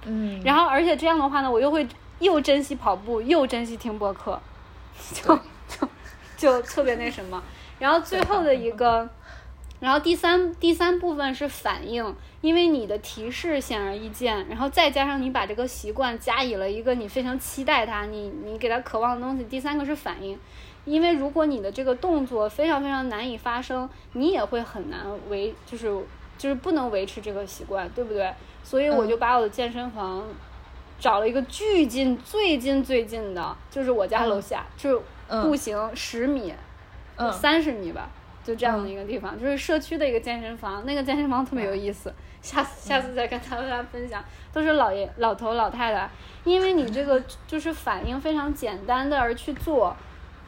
[0.05, 1.87] 嗯，然后而且这样的话呢，我又会
[2.19, 4.39] 又珍惜跑步，又珍惜听播客，
[5.11, 5.35] 就
[5.67, 5.87] 就
[6.37, 7.43] 就特别那什么。
[7.77, 9.09] 然后最后的一个，
[9.79, 19.43] 然后第三第三部分是反应，因为你的提示显而易见，然后再加上你把这个习惯加以了一个你非常期待它，你你给它渴望的东西。
[19.45, 20.39] 第三个是反应，
[20.85, 25.87] 因为如果你的这个动作非常非常难以发生，你也会很难维，就是
[26.37, 28.31] 就是不能维持这个习惯，对不对？
[28.63, 30.23] 所以我就把我的健身房
[30.99, 35.01] 找了一个巨近、最近、最近的，就是我家楼下，就是
[35.41, 36.53] 步行十米、
[37.17, 38.09] 嗯三十米吧，
[38.43, 40.85] 就这样的一个地方，就是社区的一个健身房。
[40.85, 44.23] 那个健身房特别有意思，下次下次再跟大家分享。
[44.53, 46.09] 都是老爷、老头、老太太，
[46.43, 49.95] 因为你这个就是反应非常简单的而去做。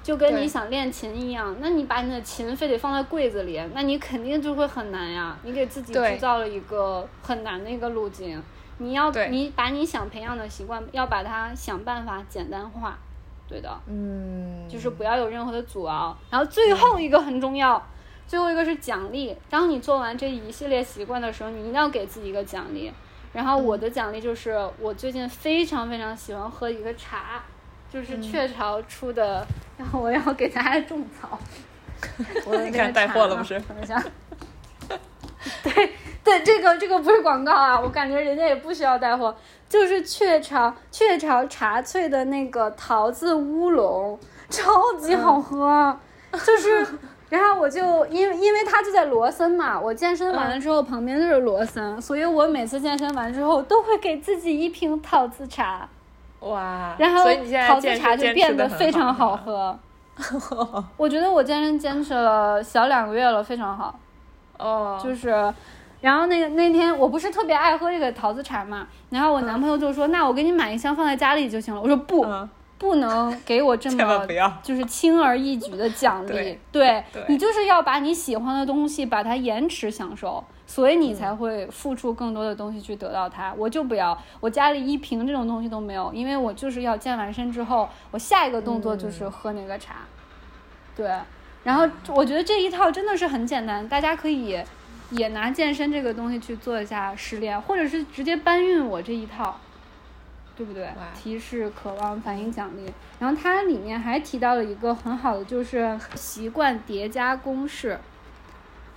[0.07, 5.37] 就跟你想练琴一样，那你把你的琴非得放在柜子里，那你肯定就会很难呀。
[5.43, 8.41] 你给自己制造了一个很难的一个路径。
[8.77, 12.97] 你要你把你想培养的习惯，要把它想办法简单化，
[13.49, 16.17] 对的，嗯，就是不要有任何的阻挠。
[16.29, 17.85] 然后最后一个很重要，
[18.25, 19.35] 最后一个是奖励。
[19.49, 22.89] 当你做完这一系列习惯的时候，你一定要给自己一个奖励。
[23.33, 27.43] 然后我的奖励就是我最近非常非常喜欢喝一个茶，
[27.91, 29.45] 就是雀巢出的，
[29.77, 31.37] 然后我要给大家种草。
[32.63, 34.03] 你看带货了不是等一下。
[35.63, 35.91] 对
[36.23, 39.35] 对，这个这个不是广告啊，我感觉人家也不需要带货，
[39.69, 44.19] 就是雀巢雀巢茶萃的那个桃子乌龙，
[44.49, 45.97] 超级好喝，
[46.31, 46.85] 就是。
[47.29, 55.89] 然后我就因为因为它就在罗森嘛，我健身完了之后旁边就是罗森，所以我每次健身完之后都会给自己一瓶桃子茶，
[56.41, 57.23] 哇，然后
[57.67, 59.79] 桃子茶就变得非常好好喝。
[60.97, 63.99] 我觉得我健身坚持了小两个月了，非常好。
[64.57, 65.53] 哦，就是，
[66.01, 74.27] 然后那个那天我不是特别爱喝这个桃子茶嘛，然后我男朋友就说：“那我给你买一箱放在家里就行了。”我说：“不，嗯不能给我这么
[74.61, 76.27] 就是轻而易举的奖励。
[76.27, 83.53] 对对对你就是要把你喜欢的东西把它延迟享受，所以你才会付出更多的东西去得到它。
[83.57, 90.01] 我就不要，我家里一瓶这种东西都没有，因为我就是要健完身之后，我下一个动作就是喝那个茶。
[90.95, 91.09] 对，
[91.63, 94.61] 然后我觉得这一套真的是很简单，大家可以
[95.11, 99.57] 也拿健身这个东西去做一下试炼，或者是直接搬运我这一套，
[100.57, 100.89] 对不对？
[101.15, 102.91] 提示、渴望、反应、奖励。
[103.19, 107.97] 然后它里面还提到了一个很好的，就是习惯叠加公式。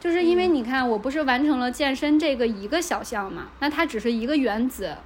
[0.01, 4.97] 就是因为你看，我不是完成了健身这个一个小项嘛，那它只是一个原子，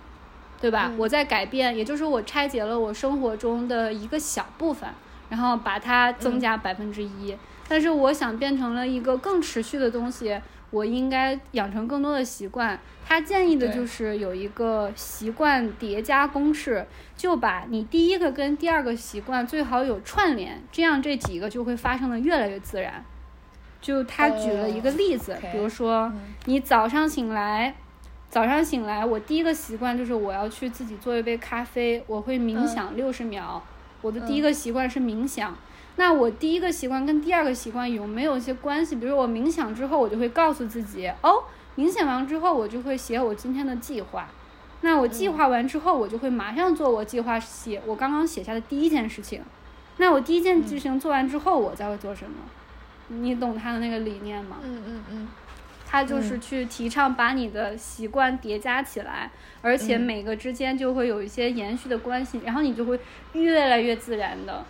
[0.60, 0.92] 对吧？
[0.96, 4.88] 我在改变，也就是我拆解了我生活中的一个小部分，
[5.28, 7.36] 然后把它增加百分之一。
[7.68, 10.40] 但是我想变成了一个更持续的东西，
[10.70, 12.78] 我应该养成更多的习惯。
[13.06, 16.86] 他建议的就是有一个习惯叠加公式，
[17.16, 23.04] 就把你第一个跟第二个习惯最好有串联，这样这几个就会发生的越来越自然。
[23.84, 26.10] 就他举了一个例子，比如说
[26.46, 27.74] 你早上醒来，
[28.30, 33.62] 早上醒来，我第一个习惯就是我要去自己做一杯咖啡，我会冥想六十秒。
[34.00, 35.54] 我的第一个习惯是冥想。
[35.96, 38.96] 那我第一个习惯跟第二个习惯有没有一些关系？
[38.96, 41.44] 比如我冥想之后，我就会告诉自己，哦，
[41.76, 44.30] 冥想完之后我就会写我今天的计划。
[44.80, 49.42] 那我计划完之后，我就会马上做我计划写我刚刚写下的第一件事情。
[49.98, 52.36] 那我第一件事情做完之后，我再会做什么？
[53.08, 54.56] 你懂他的那个理念吗？
[54.62, 55.28] 嗯嗯嗯，
[55.86, 59.30] 他就是去提倡把你的习惯叠加起来，
[59.62, 62.98] 而且每个之间就会有一些延续的关系，然后你就会
[63.34, 64.64] 越来越自然的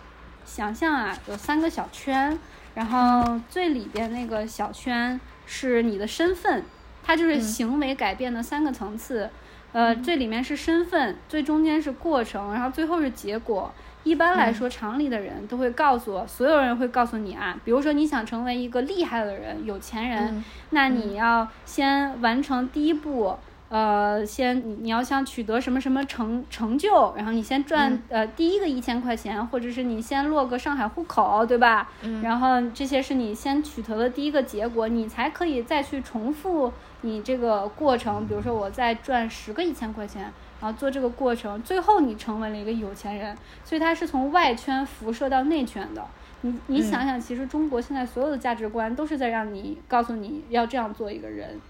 [0.45, 2.37] 想象啊，有三个小圈，
[2.73, 6.63] 然后最里边那个小圈是你的身份，
[7.03, 9.29] 它就是行为改变的三个层次，
[9.71, 13.73] 呃，最里面是身份，最中间是过程，然后最后是结果。
[14.05, 23.35] 一般来说，厂里的人都会告诉我，所有人会告诉你啊，比如说你想成为一个厉害的人、有钱人，那你要先完成第一步，
[23.69, 31.89] 呃，先你你要想取得什么什么成成就，然后你先赚呃第一个一千块钱，或者是你先落个上海户口，对吧？
[32.03, 32.21] 嗯。
[32.21, 38.27] 然后这些是你先取得的第一个结果，你才可以再去重复你这个过程。
[38.27, 40.31] 比如说，我再赚十个一千块钱。
[40.65, 46.03] 然后做这个过程，最后你成为了一个有钱人，所以它是从外圈辐射到内圈的。
[46.41, 51.61] 你你想想，其实中国现在所有的价值观都是在让你告诉你要这样做一个人，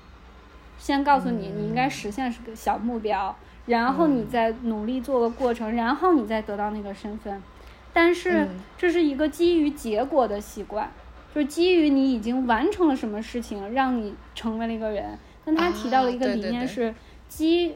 [0.78, 3.36] 先告诉你你应该实现是个小目标，
[3.66, 7.44] 然后你再努力做个过程，然后你再得到那个身份。
[7.92, 10.90] 但是这是一个基于结果的习惯，
[11.34, 15.20] 就是基于你已经完成了什么事情，让你成为了一个人。
[15.44, 16.96] 但他提到了一个理念是
[17.28, 17.76] 基。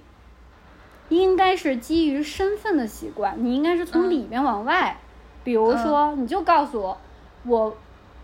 [1.09, 4.97] 应该是基于身份的习惯，你应该是从里面往外，
[5.43, 6.97] 比如说，你就告诉我，
[7.45, 7.75] 我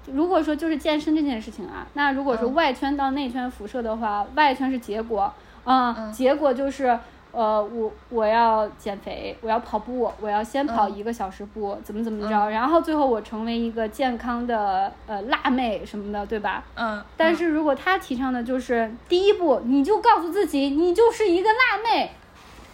[0.06, 5.34] 如果说就是健身这件事情啊，那如果说外圈到内圈辐射的话，外圈是结果，
[5.66, 6.98] 嗯，结果就是
[7.32, 16.64] 呃，我我要减肥，我要跑步，我要先跑一个小时步，怎么怎么着，然后最后我成为一个健康的呃辣妹什么的，对吧？
[16.76, 17.04] 嗯。
[17.18, 22.12] 但是如果他提倡的就是第一步，你就告诉自己，你就是一个辣妹。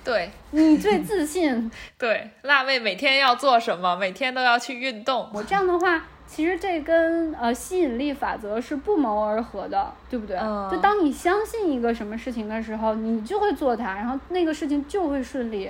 [0.03, 1.69] 对你最自信。
[1.97, 3.95] 对，辣妹每天要做什么？
[3.95, 5.29] 每天都要去运动。
[5.33, 10.35] 我这样的话，其实这跟呃吸引力法则是不谋而合的，对不对？
[10.71, 15.69] 就当你相信一个什么事情的时候，你就会做它，然后那个事情就会顺利。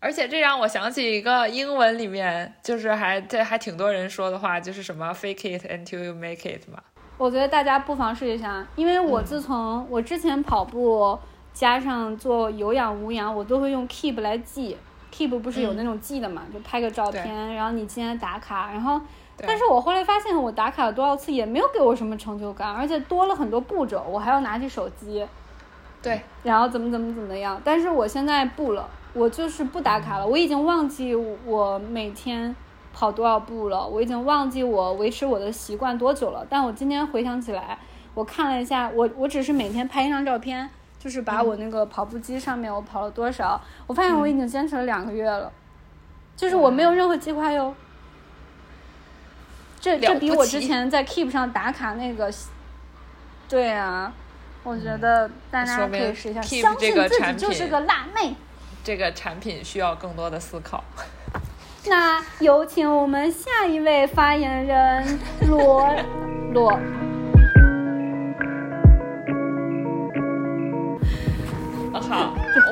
[0.00, 6.82] 而且这让我想起一个英文里面，就是还这还挺多人说的话，就是什么 “fake it until you make it” 嘛。
[7.18, 11.16] 我觉得大家不妨试一下，因为我自从我之前跑步。
[11.52, 14.76] 加上做有氧无氧，我都会用 Keep 来记。
[15.12, 16.42] Keep 不是有那种记的嘛？
[16.54, 19.00] 就拍个照片，然后你今天打卡，然后，
[19.36, 25.26] 但是我后来发现我打卡了多少次也没有给我什么成就感，而且多了很多步骤，我还要拿起手机。
[26.00, 26.20] 对。
[26.44, 27.60] 然后怎么怎么怎么样？
[27.64, 30.26] 但是我现在不了，我就是不打卡了。
[30.26, 31.12] 我已经忘记
[31.44, 32.54] 我每天
[32.94, 36.46] 跑多少步了，我已经忘记我维持我的习惯多久了。
[36.48, 37.76] 但我今天回想起来，
[38.14, 40.70] 我看了一下，我我只是每天拍一张照片。
[41.00, 45.50] 就是把我那个跑步机上面我跑了多少，我发现我已经坚持了两个月了，
[46.36, 47.74] 就是我没有任何计划哟。
[49.80, 52.30] 这这比我之前在 Keep 上打卡那个，
[53.48, 54.12] 对啊，
[54.62, 58.34] 我觉得大家可以试一下，相信自己就是个辣妹。
[58.84, 60.84] 这个产品需要更多的思考。
[61.88, 65.88] 那有请我们下一位发言人罗
[66.52, 66.78] 罗。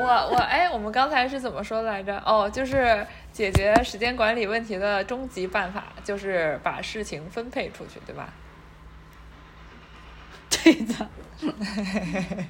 [0.09, 2.17] 我我哎，我们刚才是怎么说来着？
[2.25, 8.33] 哦，就是解决时间管理问题的终极办法，就是把事情分配出去，对吧？
[10.49, 11.07] 对的。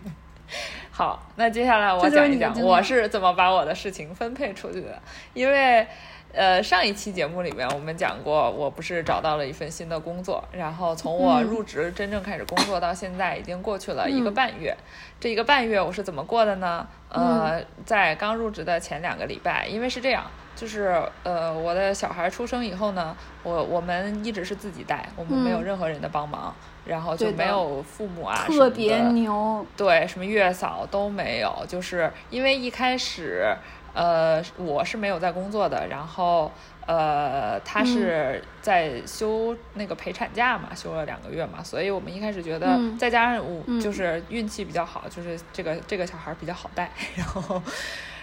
[0.89, 5.01] 好，那接下来我讲一讲我是怎么把我的事情分配出去的，
[5.33, 5.85] 因为。
[6.31, 14.75] 呃，上一期节目里面我们讲过，我不是找到了一份新的工作，然后从我入职真正开始工作到现在已经过去了一个半月。
[15.19, 16.87] 这一个半月我是怎么过的呢？
[17.09, 20.23] 呃，在刚入职的前两个礼拜，因为是这样，
[20.55, 26.53] 就是呃，我的小孩出生以后呢，我我们一直是自己带，我们没有任何人的帮忙，
[26.85, 33.57] 然后就没有父母啊什么的，特别牛，对，什么月嫂都没有，就是因为一开始。
[33.93, 36.51] 呃，我是没有在工作的，然后
[36.85, 47.61] 呃，他是在休那个陪产假嘛，休了两个月嘛，所以我们一开始觉得，再加上我就是运气比较好，就是这个这个小孩比较好带， 然后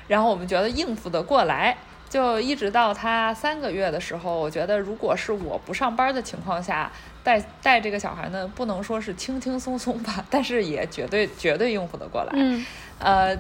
[0.09, 1.77] 然后我们觉得应付得过来，
[2.09, 6.91] 就一直到他三个月的时候，我觉得如果是我不上班的情况下
[7.25, 12.33] 带带这个小孩呢，不能说是轻轻松松吧，但是也绝对绝对应付得过来，
[12.99, 13.37] 呃，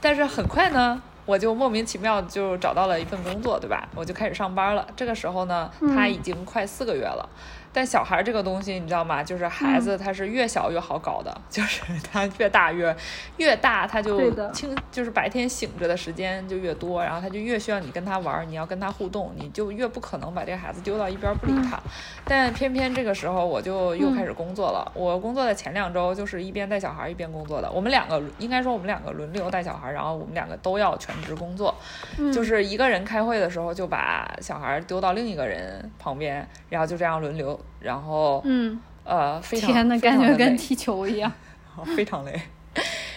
[0.00, 1.00] 但是很快呢。
[1.28, 3.86] 我就莫名其妙就找到了一份工作，对吧？
[3.94, 4.88] 我就开始上班了。
[4.96, 7.28] 这个时候呢，他已经快四个月了。
[7.72, 9.22] 但小孩这个东西，你知道吗？
[9.22, 12.94] 就是孩子他是越小越好搞的， 就是他越大越
[13.36, 21.78] 越大，他就清就是白天醒着的时间就越多，然后他就越需要你跟他玩儿，你要跟他互动，你就越不可能把这个孩子丢到一边儿不理他。
[22.24, 24.90] 但偏偏这个时候我就又开始工作了。
[24.94, 27.70] 我工作的前两周就是一边带小孩儿一边工作的。
[27.70, 31.74] 我们两个应该说我们两个轮流带小孩儿，然后我们两个都要全职工作。
[32.18, 41.30] 嗯就是一个人开会的时候就把小孩儿丢到另一个人旁边，然后就这样轮流，然后嗯，呃非常天呐，感觉跟踢球一样。
[41.96, 42.40] 非常累。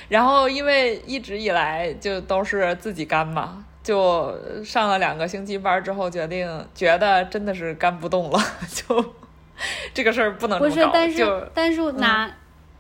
[0.10, 8.40] 然后因为一直以来就都是自己干嘛，就上了两个星期班之后，决定觉得真的是干不动了，
[8.70, 9.14] 就
[9.94, 12.30] 这个事儿不能搞，，不是但就是但是哪、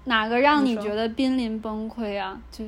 [0.04, 2.38] 哪个让你觉得濒临崩溃啊？
[2.52, 2.66] 就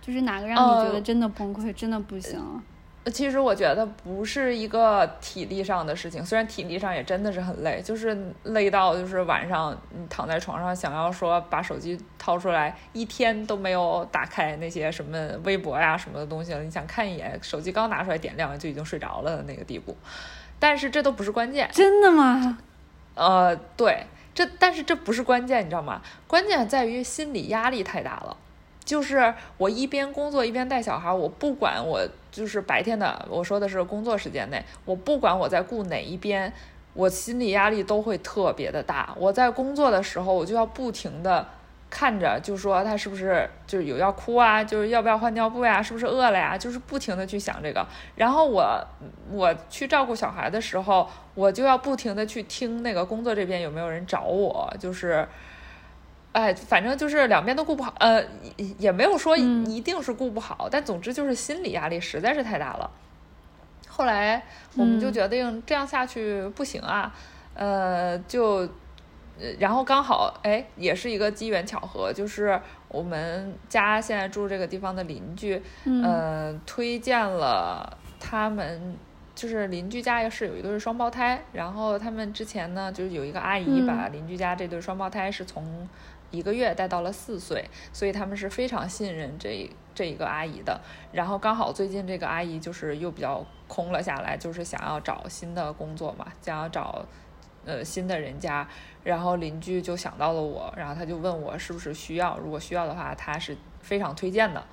[0.00, 2.62] 就是哪个让你觉得呃真的崩溃，真的不行了？
[3.06, 19.96] 其实我觉得不是一个体力上的事情，虽然体力上也真的是很累，就是累到就是晚上你躺在床上想要说把手机掏出来，一天都没有打开那些什么微博呀什么的东西了，你想看一眼，手机刚拿出来点亮就已经睡着了的那个地步。
[20.60, 22.58] 但是这都不是关键，真的吗？
[23.16, 26.00] 呃，对，这但是这不是关键，你知道吗？
[26.28, 28.36] 关键在于心理压力太大了。
[28.84, 32.00] 就是我一边工作一边带小孩，我不管我
[32.32, 36.50] 就是白天的，我说的是工作时间内，我不管我在顾哪一边，
[36.94, 39.14] 我心理压力都会特别的大。
[39.18, 41.46] 我在工作的时候，我就要不停的
[41.90, 47.86] 看着，就说他是不是就是有要哭啊，就是要不要换尿布呀，是不是饿了呀，就是不停的去想这个。
[48.16, 48.82] 然后我
[49.30, 55.28] 我去照顾小孩的时候，我就要不停的去听那个工作这边有没有人找我，就是。
[56.32, 58.22] 哎，反正就是两边都顾不好，呃，
[58.56, 59.66] 也也没有说嗯。
[59.70, 62.90] 一定是顾不好，但总之就是心理压力实在是太大了。
[63.86, 64.42] 后来
[64.76, 65.12] 我们就嗯。
[65.12, 67.14] 决定这样下去不行啊，
[67.54, 68.66] 呃，就，
[69.38, 72.58] 呃然后刚好哎，也是一个机缘巧合，就是
[72.88, 76.02] 我们家现在住这个地方的邻居，嗯。
[76.02, 78.96] 呃，推荐了他们，
[79.34, 83.86] 就是邻居家也是有一对双胞胎，然后他们之前呢，就是有一个阿姨嗯。
[83.86, 85.86] 把邻居家这对双胞胎是从
[86.32, 90.80] 一个月带到了四岁，所以他们是非常信任这这一个阿姨的。
[91.12, 97.06] 然后刚好最近这个阿姨就是又比较空了下来，就是想要找新的工作嘛，想要找
[97.64, 98.66] 呃新的人家，
[99.04, 104.64] 然后邻居就想到了我，然后他就问我是不是需要，如果需要的话，他是非常推荐的。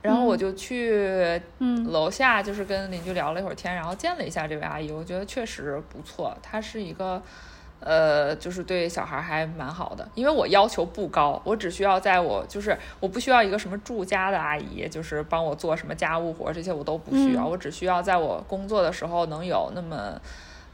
[0.00, 6.36] 然后我嗯就去嗯楼下，就是跟邻居聊了一会儿天，然后见了一下这位阿姨，我觉得确实不错。
[6.42, 7.22] 她是一个，
[7.84, 10.08] 呃，就是对小孩还蛮好的。
[10.14, 20.20] 因为我要求不高，我只需要在我就是我不需要一个什么住家的阿姨，就是帮我做什么家务活这些我都不需要，嗯我只需要在我工作的时候能有那么。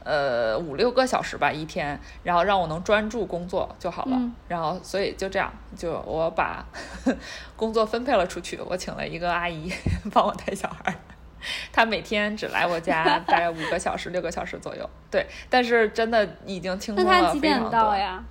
[0.01, 4.11] 呃，五六个小时吧一天，然后让我能专注工作就好了。
[4.13, 6.65] 嗯然后，所以就这样，就我把
[7.57, 9.69] 工作分配了出去，我请了一个阿姨
[10.11, 10.95] 帮我带小孩
[11.39, 11.45] 儿。
[11.71, 14.89] 她每天只来我家 大概五个小时、六个小时左右。
[15.09, 17.69] 对，但是真的已经清那空了他几点。
[17.69, 18.23] 到呀？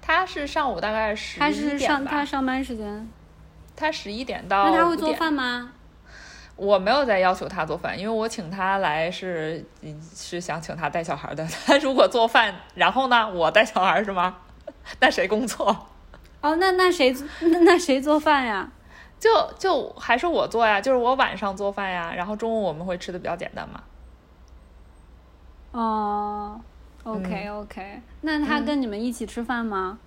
[0.00, 2.10] 他是上午大概十他一是上点吧。
[2.10, 3.08] 他上班时间，
[3.74, 5.72] 他十一点到那他会做饭吗？
[6.54, 11.46] 我没有在要求他做饭，因为我请他来是嗯是想请他带小孩的。
[11.66, 14.36] 他如果做饭，然后呢，我带小孩是吗？
[15.00, 15.88] 那谁工作？
[16.40, 18.70] 哦，那那谁那那谁做饭呀？
[19.18, 23.82] 就就还是我做呀，就是我晚上做饭呀，然后中午我们会吃的比较简单嘛。
[25.72, 26.60] 哦
[27.04, 29.98] ，OK OK，那他跟你们一起吃饭吗？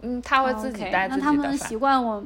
[0.00, 2.22] 嗯，他会自己带自那他己的饭，们习惯我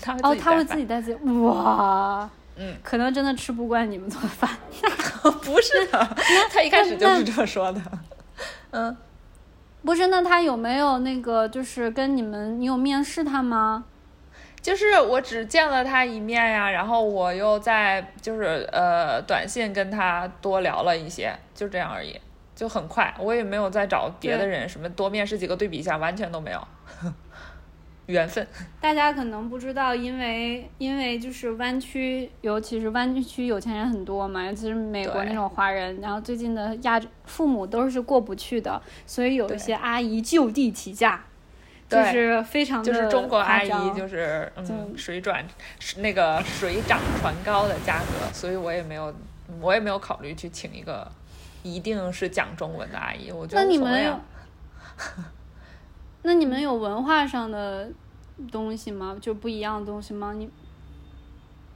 [0.00, 4.50] 他会哦，他会自己带饭自己哇，嗯，可能真的吃不惯你们做的饭。
[5.42, 6.16] 不是的，
[6.50, 7.80] 他一开始就是这么说的。
[8.70, 8.96] 嗯，
[9.82, 13.84] 不是，那他有没有那个就是跟你们，你有面试他吗？
[14.64, 22.18] 就是我只见了他一面呀，然后我又在就是呃短信跟他多聊了一些，就这样而已，
[22.56, 26.66] 就很快，我也没有再找别的人，什么多面试几个对比一下，完全都没有。
[28.06, 28.46] 缘分，
[28.80, 41.22] 大家可能不知道，因为因为就是湾区，尤其是湾区有钱人很多嘛，尤其是美国那种华人，然后最近的亚洲父母都是过不去的，所以有一些阿姨就地起价，
[41.88, 45.44] 就对是非常就是中国阿姨就是嗯水转
[45.98, 49.14] 那个水涨船高的价格，所以我也没有
[49.60, 51.06] 我也没有考虑去请一个
[51.62, 55.30] 一定是讲中文的阿姨，我觉得无你们有所谓啊。
[56.22, 57.88] 那你们有文化上的
[58.50, 59.16] 东西吗？
[59.20, 60.32] 就不一样的东西吗？
[60.32, 60.48] 你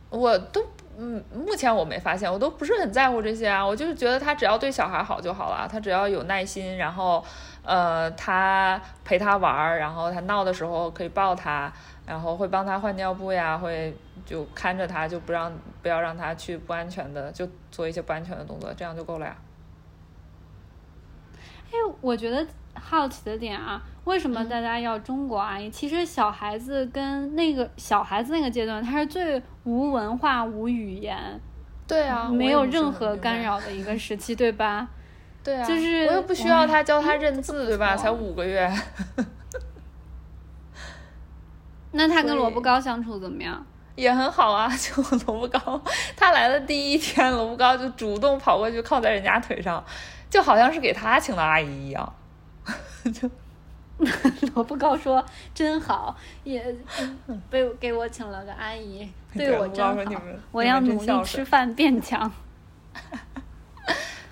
[0.09, 0.65] 我都
[0.97, 3.65] 嗯，目前我没发现，我都不是很在乎这些啊。
[3.65, 7.23] 我就是觉得他只要对小孩好就好了，他只要有耐心，然后
[7.69, 11.71] 呃，他陪他玩儿，然后他闹的时候可以抱他，
[12.07, 13.95] 然后会帮他换尿布呀，会
[14.25, 15.53] 就看着他，就不让
[15.83, 19.37] 不要让他去不安全的，就做一些不安全的动作，这样就够了呀。
[21.71, 25.71] 哎，我觉得好奇的点啊，为什么大家要中国阿姨？
[25.71, 31.39] 其实小孩子跟那个小孩子那个阶段，他是最无文化、无语言，
[31.87, 33.43] 对啊，没有任何干。
[33.43, 34.89] 扰的一个时期，对吧？
[35.49, 37.97] 对啊，就是我又不需要他教他认字，对吧？
[37.97, 38.71] 才五个月。
[41.93, 43.65] 那他跟萝卜糕相处怎么样？
[43.97, 45.83] 也很好啊， 就萝卜糕，
[46.15, 49.83] 他来的第一天，萝卜糕就主动跑过去靠在人家腿上，
[50.29, 52.13] 就好像是给他请的阿姨一样。
[53.11, 53.31] 就
[54.55, 55.25] 萝卜糕说
[55.55, 56.77] 真好，也
[57.27, 60.21] 嗯被给我请了个阿姨，对我真好，
[60.53, 62.31] 我要努力吃饭变强。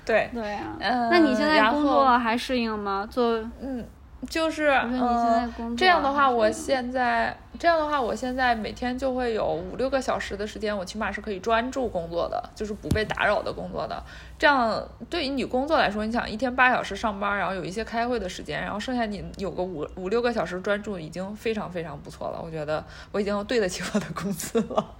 [0.06, 3.06] 对，对啊，嗯那你现在工作还适应吗？
[3.10, 3.84] 做嗯，
[4.28, 14.02] 就是我说你现在嗯这样的话，我现在这样的话，我现在每天就会有五六个小时的时间，我起码是可以专注工作的，就是不被打扰的工作的。
[14.38, 22.40] 这样对于你工作来说，你想一天八小时上班，然后有一些开会的时间，然后剩下你有个五五六个小时专注，已经非常非常不错了。
[22.40, 24.94] 我觉得我已经对得起我的工资了。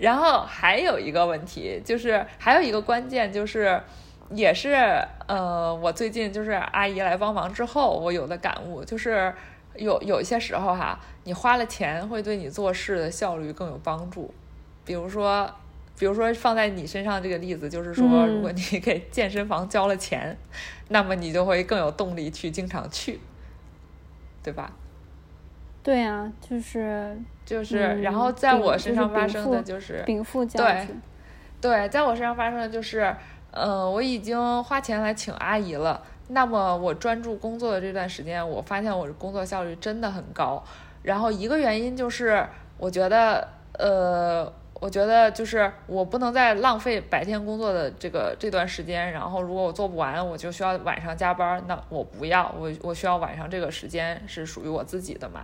[0.00, 3.80] 然后还有一个问题，就是还有一个关键就是，
[4.30, 4.74] 也是
[5.26, 9.32] 呃，我最近就是阿姨来帮忙之后，我有的感悟就是
[9.74, 14.32] 有有一些时候哈，你花了钱会对你做事的效率更有帮助。
[14.84, 15.48] 比如说，
[15.98, 20.36] 比如说放在你身上这个例子，就是说，嗯如果你给健身房交了钱，
[20.88, 23.20] 那么你就会更有动力去经常去，
[24.42, 24.72] 对吧？
[25.82, 30.86] 对啊，就是就是，嗯然后在我身上发生的就是，禀赋教对。
[31.60, 33.14] 对，在我身上发生的就是，
[33.50, 36.02] 呃，我已经花钱来请阿姨了。
[36.28, 40.62] 那么我专注工作的这段时间，我发现我的工作效率真的很高。
[41.02, 42.46] 然后一个原因就是，
[42.78, 43.46] 我觉得，
[43.78, 44.50] 呃，
[44.80, 49.12] 我觉得就是我不能再浪费白天工作的这个这段时间。
[49.12, 55.42] 然后如果我做不完，我就需要晚上加班，那我不要，我我需要晚上这个时间是属于我自己的嘛。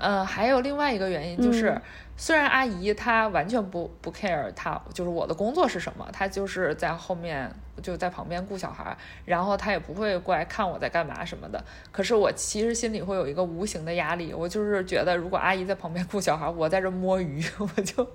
[0.00, 1.82] 嗯，还有另外一个原因就是，嗯
[2.16, 7.50] 虽然阿姨她完全不不 care，她就是我的工作是什么，她就是在后面
[7.82, 11.64] 就在旁边顾小孩儿，然后她也不会过来看我在干嘛什么的。
[11.90, 18.08] 可是我其实心里会有一个无形的压力，我就是觉得如果阿姨在旁边顾小孩儿，我在这摸鱼， 我就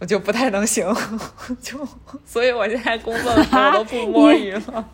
[0.00, 0.86] 我就不太能行，
[1.60, 1.86] 就
[2.24, 4.88] 所以我现在工作的时候我都不摸鱼了。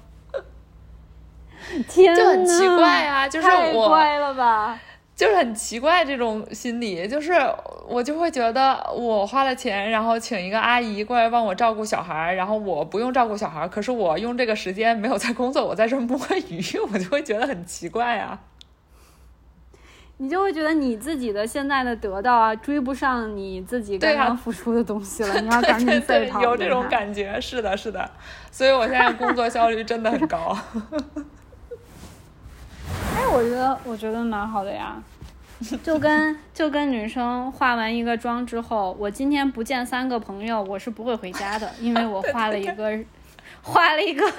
[1.88, 4.80] 天就很奇怪啊就是太我乖了吧？
[5.16, 7.32] 就是很奇怪这种心理，就是
[7.88, 16.20] 我就会觉得我花了钱，然后请一个阿姨过来帮我照顾小孩儿，然后我不用照顾小孩儿，可是我用这个时间没有在工作，我在这儿摸
[16.50, 16.62] 鱼，
[16.92, 18.38] 我就会觉得很奇怪啊。
[20.18, 26.40] 你就会觉得你自己的现在的得到啊，追不上你自己刚刚付出的东西了， 你要赶紧再跑。
[26.42, 28.10] 有这种感觉，是的，是的，
[28.50, 30.56] 所以我现在工作效率真的很高。
[33.14, 35.02] 哎，我觉得我觉得蛮好的呀，
[35.82, 42.98] 就跟就跟女生化完一个妆之后，我今天不见三个朋友，我是不会回家的，因为我 化了一个。
[43.62, 44.30] 化了一个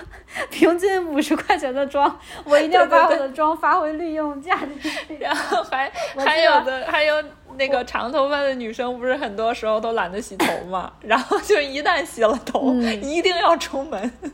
[0.50, 4.68] 平均五十块钱的妆，我一定要把我的妆发挥利用价值。
[5.20, 7.24] 然后还还有的还有
[7.58, 14.12] 那个长头发的女生，不是很多时候都懒得洗头嘛， 然后就一旦洗了头，嗯一定要出门。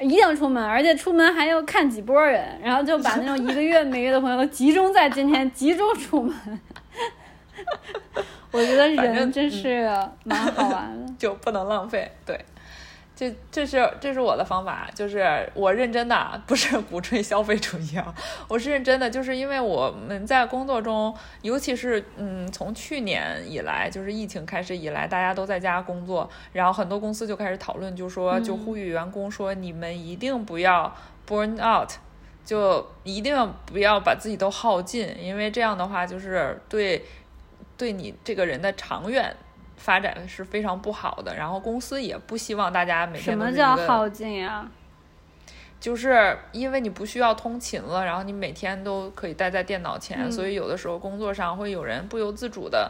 [0.00, 6.60] 一定要出门，而且出门还要看几波人，然后就把那种一个月没约的朋友集中在今天，集中出门。
[8.52, 9.84] 我觉得人真是
[10.24, 11.12] 蛮好玩的。
[11.18, 12.10] 就不能浪费。
[12.24, 12.38] 对，
[13.14, 18.14] 这这是这是我的方法，就是我认真的啊，不是 鼓吹消费主义啊，
[18.48, 30.94] 我是认真的，就是因为我们在工作中，尤其是嗯，从去年以来，就是疫情开始以来，大家都在家工作，然后很多公司就开始讨论，就说就呼吁员工说，你们一定不要
[31.28, 31.90] burn out。
[32.44, 37.00] 就一定不要把自己都耗尽，因为这样的话就是对
[37.82, 39.34] 对你这个人的长远
[39.76, 41.34] 发展是非常不好的。
[41.34, 44.70] 然后公司也不希望大家每什天都是一么叫耗尽呀？
[45.80, 52.88] 就是因为你不需要通勤了，然后你每天都可以待在电脑前，嗯所以有的时候工作上会有人不由自主的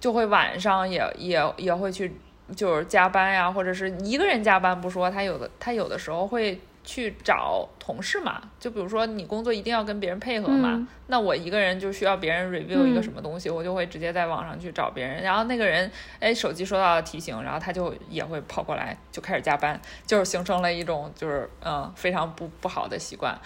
[0.00, 2.16] 就会晚上也也也会去
[2.56, 23.38] 就是加班呀，或者是一个人加班不说，他有的他有的时候会去找同事嘛，就比如说你工作一定要跟别人配合嘛，嗯那我一个人就需要别人 review 一个嗯什么东西，我就会直接在网上去找别人，然后那个人哎手机收到了提醒，然后他就也会跑过来就开始加班，就是形成了一种就是嗯非常不不好的习惯，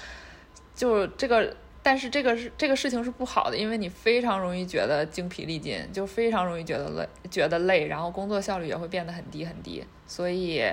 [0.75, 1.55] 就这个。
[1.83, 9.85] 但是这个是这个事情是不好的，因为你非常容易觉得精疲力尽，就非常容易觉得累，觉得累，然后工作效率也会变得很低很低。
[10.05, 10.65] 所以，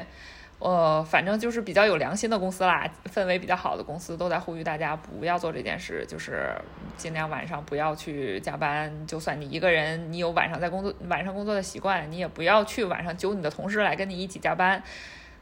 [0.64, 6.56] 呃，反正就是比较有良心的公司啦，氛围比较好的公司都在呼吁大家不要做这件事，就是
[6.96, 9.06] 尽量晚上不要去加班。
[9.06, 14.82] 就算你一个人，你有晚上在工作晚上工作的习惯，你也不要去晚上揪你的同事来跟你一起加班。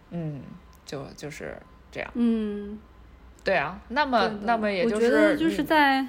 [0.10, 0.42] 嗯，
[0.88, 1.56] 就就是
[1.92, 2.10] 这样。
[2.16, 2.80] 嗯，
[3.44, 6.04] 对啊，那么那么也就是就是你在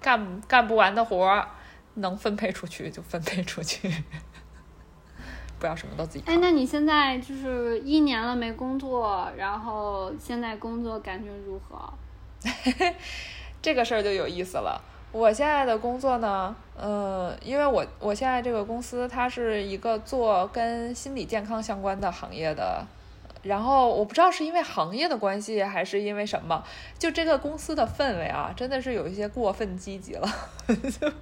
[0.00, 1.48] 干干不完的活儿，
[1.94, 3.92] 能分配出去就分配出去，
[5.60, 11.92] 不要什么都自己哎，那你现在就是一年了没工作，然后现在工作感觉如何？
[13.62, 14.80] 这个事儿就有意思了。
[15.12, 22.86] 我现在的工作呢，嗯，因为我我现在这个公司它是一个做跟心理健康相关的行业的，
[23.42, 26.64] 然后我不知道是因为行业的关系还是因为什么，
[26.98, 30.28] 就这个公司的氛围啊，真的是有一些过分积极了。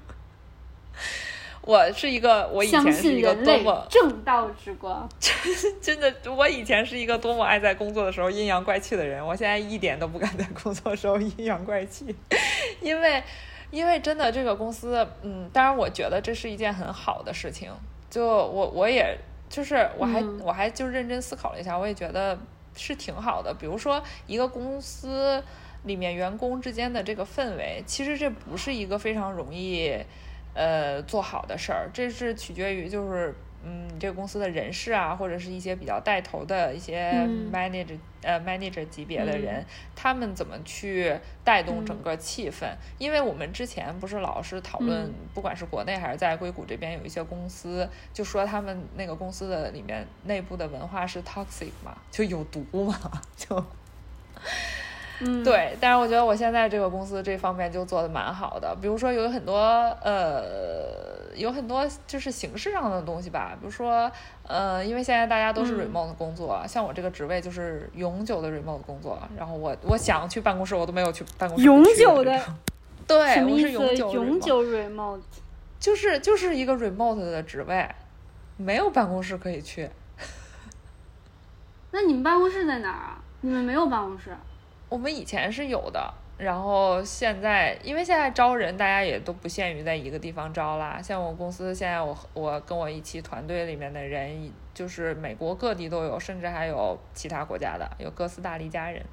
[1.68, 5.06] 我是一个，我以前是一个多么正道之光。
[5.82, 12.16] 真的，我以前是一个多么爱在工作的时候阴阳怪气的人，我现在一点都不敢在工作的时候阴阳怪气，
[12.80, 13.22] 因为，
[13.70, 17.70] 因为真的这个公司，嗯，当然我觉得这是一件很好的事情，
[18.08, 19.18] 就我我也
[19.50, 22.38] 就是我还、嗯我还就认真思考了一下，我也觉得
[22.74, 23.52] 是挺好的。
[23.52, 25.44] 比如说一个公司
[25.84, 29.94] 里面员工之间的这个氛围，其实这不是一个非常容易
[30.59, 33.32] 呃做好的事儿，这是取决于就是。
[33.64, 42.68] 嗯，你这个公司的人事啊，或者是一些比较带头的一些嗯 manager、呃 manager 级别的嗯人，他们怎么去带动整嗯个气氛？
[42.98, 52.96] 因为我们之前不是老是讨论，嗯不管是国内还是在硅谷这边，有一些公司就说他们那个公司的里面内部的文化是 toxic 嘛，就有毒嘛，
[53.36, 53.56] 就
[55.20, 55.76] 嗯，，对。
[55.80, 59.56] 但是我觉得我现在这个公司这方面就做的蛮好的，比如说有很多
[60.02, 61.16] 呃。
[61.36, 64.10] 有很多就是形式上的东西吧，比如说，
[64.42, 72.42] 呃，因为现在大家都是嗯 remote 工作，像我这个职位就是永久的 remote 工作，然后我我想去办公室，我都没有去办公室永久的，
[73.06, 73.16] 对？
[73.44, 75.20] 我是永久永 remote 久 remote。
[75.78, 77.88] 就是就是一个 remote 的职位，
[78.56, 79.88] 没有办公室可以去。
[81.92, 83.22] 那你们办公室在哪儿啊？
[83.42, 84.36] 你们没有办公室？
[84.89, 91.01] 我们以前是有的，然后现在因为现在招人，大家也都不限于在一个地方招啦。
[91.03, 99.05] 像我公司现在我我跟我一起团队里面的人，就是美国各地都有，甚至还有其他国家的，有哥斯达黎加人。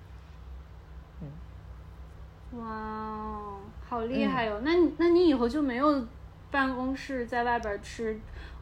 [1.22, 6.08] 嗯哇哦，好嗯厉害哟、那你那你以后就没有
[6.52, 8.18] 办公室在外边吃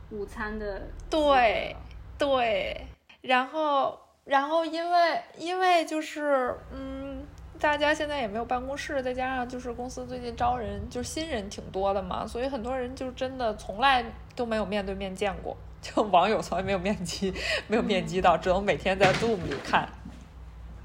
[0.09, 1.76] 午餐的对
[2.18, 2.88] 对，
[3.22, 7.26] 然后然后因为因为就是嗯，
[7.59, 14.03] 大家现在也没有办公室，再加上就是公司最近招人，就是新人挺多的嘛，所以很多人就真的从来
[14.36, 17.34] 都没有面对面见过， 就网友从来没有面基，
[17.67, 19.88] 没有面基到，只能每天在 Zoom 里看。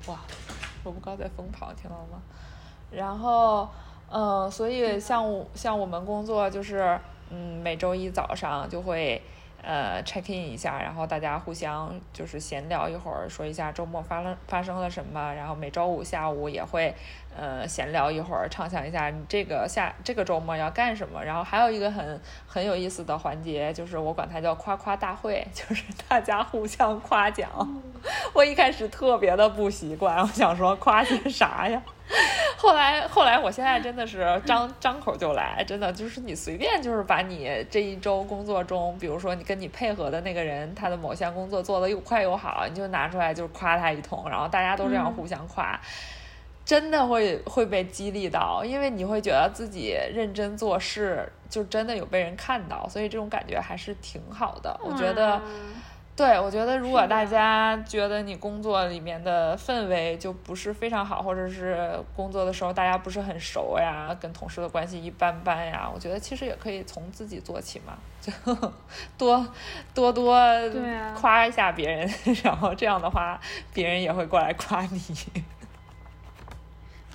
[0.07, 0.19] 哇，
[0.85, 2.21] 萝卜糕在疯跑，听到了吗？
[2.91, 3.69] 然后，
[4.11, 6.99] 呃，所以像我像我们工作就是，
[7.31, 9.23] 嗯，每周一早上就会
[9.63, 16.95] 呃 check in 一下，然后大家互相就是闲聊一会儿，说一下周末发了发生了什么，然后每周五下午也会
[17.37, 21.23] 呃闲聊一会儿，畅想一下你这个下这个周末要干什么。
[21.25, 27.49] 然后还有一个很很有意思的环节，就是我管它叫夸夸大会， 就是大家互相夸奖。
[28.33, 31.83] 我一开始特别的不习惯，我想说夸些啥呀？
[32.57, 45.79] 后来，后来，我现在真的是张张口就来，真的就是你随便就是把你这一周工作中，比如说你跟你配合的那个人，他的某项工作做得又快又好，你就拿出来就是夸他一通，然后大家都这样嗯互相夸，
[46.65, 54.81] 真的会会被激励到，因为你会觉得自己认真做事，就真的有被人看到，所以这种感觉还是挺好的。
[54.83, 55.37] 我觉得。
[55.47, 55.78] 嗯
[56.19, 68.33] 对，我觉得如果大家觉得你工作里面的氛围就不是非常好，或者是工作的时候大家不是很熟呀，跟同事的关系一般般呀，我觉得其实也可以从自己做起嘛，就
[69.17, 69.47] 多
[69.95, 70.37] 多多
[71.15, 72.11] 夸一下别人，
[72.43, 73.41] 然后这样的话，
[73.73, 75.01] 别人也会过来夸你。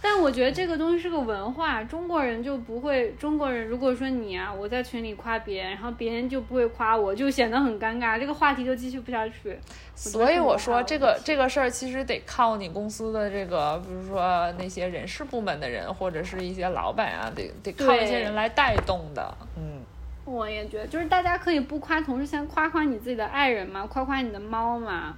[0.04, 3.12] 但我觉得这个东西是个文化，中国人就不会。
[3.14, 9.58] 中国人如果说你啊，我在群里夸别人，然后别人就不会夸我，就显得很尴尬，这个话题就继续不下去。
[9.96, 11.44] 所以我说这个这个。
[11.44, 19.38] 个事儿其实得靠你公司的这个，比如说那些人事部门的人，或者是一些老板啊，得得靠一些人来带动的。
[19.58, 19.82] 嗯，
[20.24, 25.18] 我也觉得，就是大家可以不夸同事，先夸夸你自己的爱人嘛，夸夸你的猫嘛，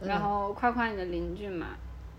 [0.00, 1.66] 然后夸夸你的邻居嘛。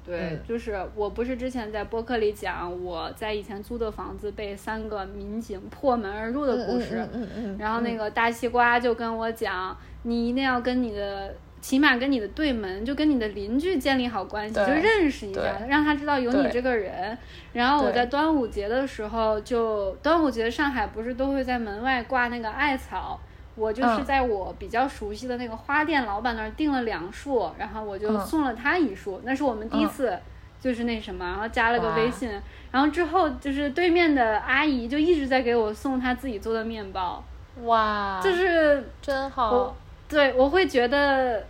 [0.06, 11.34] 对，嗯就是我不是之前在播客里讲我在以前租的房子被三个民警破门而入的故事，嗯嗯嗯，然后那个大西瓜就跟我讲，你一定要跟你的。
[11.62, 17.18] 起码跟你的对门，就跟你的邻居建立好关系，就认识一下，让他知道有你这个人。
[17.53, 23.20] 然后我在端午节的时候就，端午节上海不是都会在门外挂那个艾草，
[23.56, 30.20] 我就是嗯在我比较熟悉的那个花店老板那儿订了两束，然后我就嗯送了他一束，那是我们第一嗯次
[30.60, 32.30] 就是那什么，然后加了个微信，
[32.72, 37.24] 然后之后就是对面的阿姨就一直在给我送她自己做的面包，
[37.64, 39.76] 哇，就是真我好。
[40.08, 41.43] 对我会觉得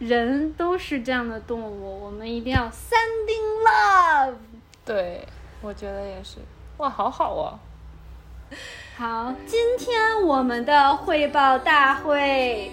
[0.00, 4.34] 人都是这样的动物，我们一定要 sending love。
[4.84, 5.24] 对，
[5.60, 6.38] 我觉得也是。
[6.78, 7.58] 哇，好好哦。
[9.00, 12.70] 好，今天我们的汇报大会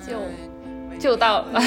[0.00, 0.16] 就
[0.98, 1.60] 就到了。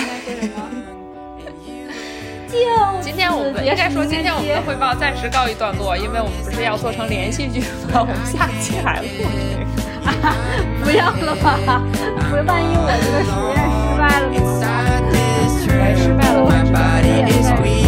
[2.49, 2.57] 就
[2.99, 7.99] 今天我们应该说，今天我们的汇报暂时告一段落，因为我们不是要做成连续剧吗？
[7.99, 9.23] 我们下期还录这
[9.59, 9.65] 个。
[10.83, 11.79] 不要了吧，
[12.31, 16.75] 不是万一我这个实验失败了怎么办？Inside this room, 来失败了，my 失败
[17.05, 17.84] body 了。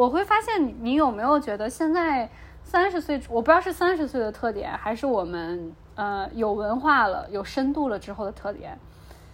[0.00, 2.26] 我我会发现你，有没有觉得现在
[2.64, 8.78] 三十岁，我不知道是三十岁的特点，还是我们呃有文化了、有深度了之后的特点，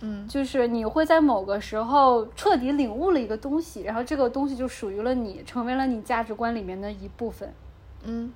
[0.01, 7.55] 嗯，就是你会在某个时候彻底领悟了一个东西，然后这个东西就属于了你，成为了你价值观里面的一部分。
[8.03, 8.33] 嗯。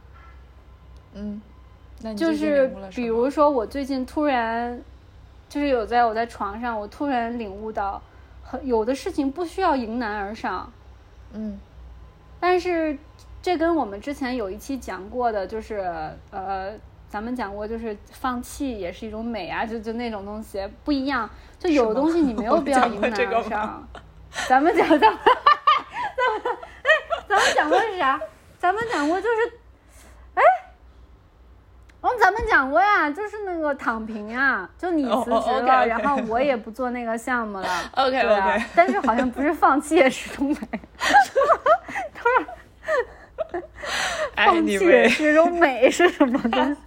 [1.15, 1.43] 嗯，
[2.01, 4.81] 那你就是比如说，我最近突然，
[5.49, 8.01] 就是有在我在床上，我突然领悟到，
[8.45, 10.73] 很有的事情不需要迎难而上，
[11.33, 11.59] 嗯
[12.41, 12.97] 但是
[13.43, 15.79] 这跟我们之前有一期讲过的，就是
[16.31, 16.73] 呃，
[17.09, 21.29] 咱们讲过，就是放弃也是一种美啊，就就那种东西不一样。
[21.59, 23.87] 就有的东西你没有必要迎难而上。
[24.49, 26.41] 咱们讲 咱们咱们
[26.83, 26.89] 哎，
[27.29, 28.21] 咱们讲过是啥？
[28.59, 29.53] 咱们讲过就是，
[30.35, 30.43] 哎，
[32.01, 37.69] 我们咱们讲过呀，就是那个躺平啊，就你哦哦辞职了然后我也不做那个项目了。
[37.97, 40.57] OK OK，但是好像不是放弃也是一种美。
[44.30, 46.81] 哎，放弃你们是一种美是什么东西？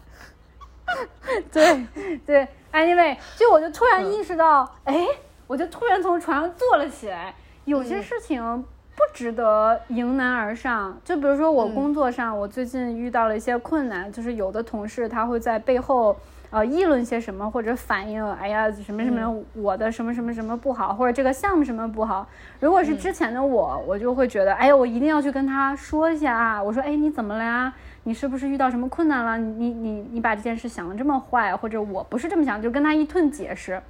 [1.52, 1.86] 对
[2.26, 5.08] 对，anyway，就我就突然意识到，哎、
[5.48, 7.34] 我就突然从床上坐了起来。
[7.66, 8.64] 有些事情
[8.96, 16.16] 不值得迎难而上，就比如说我工作上，我最近遇到了一些困难，就是有的同事他会在背后。
[16.54, 22.30] 呃，议论些什么，或者反映，哎呀，什么什么，我的什么什么什么不好，或者这个项目什么不好。
[22.60, 26.62] 如果是之前的我，我就会觉得，哎呀，我一定要去跟他说一下啊。
[26.62, 27.74] 我说，哎，你怎么了呀？
[28.04, 29.36] 你是不是遇到什么困难了？
[29.40, 33.82] 你你你你把这件事想的这么坏，或者我不是这么想，就跟他一顿解释。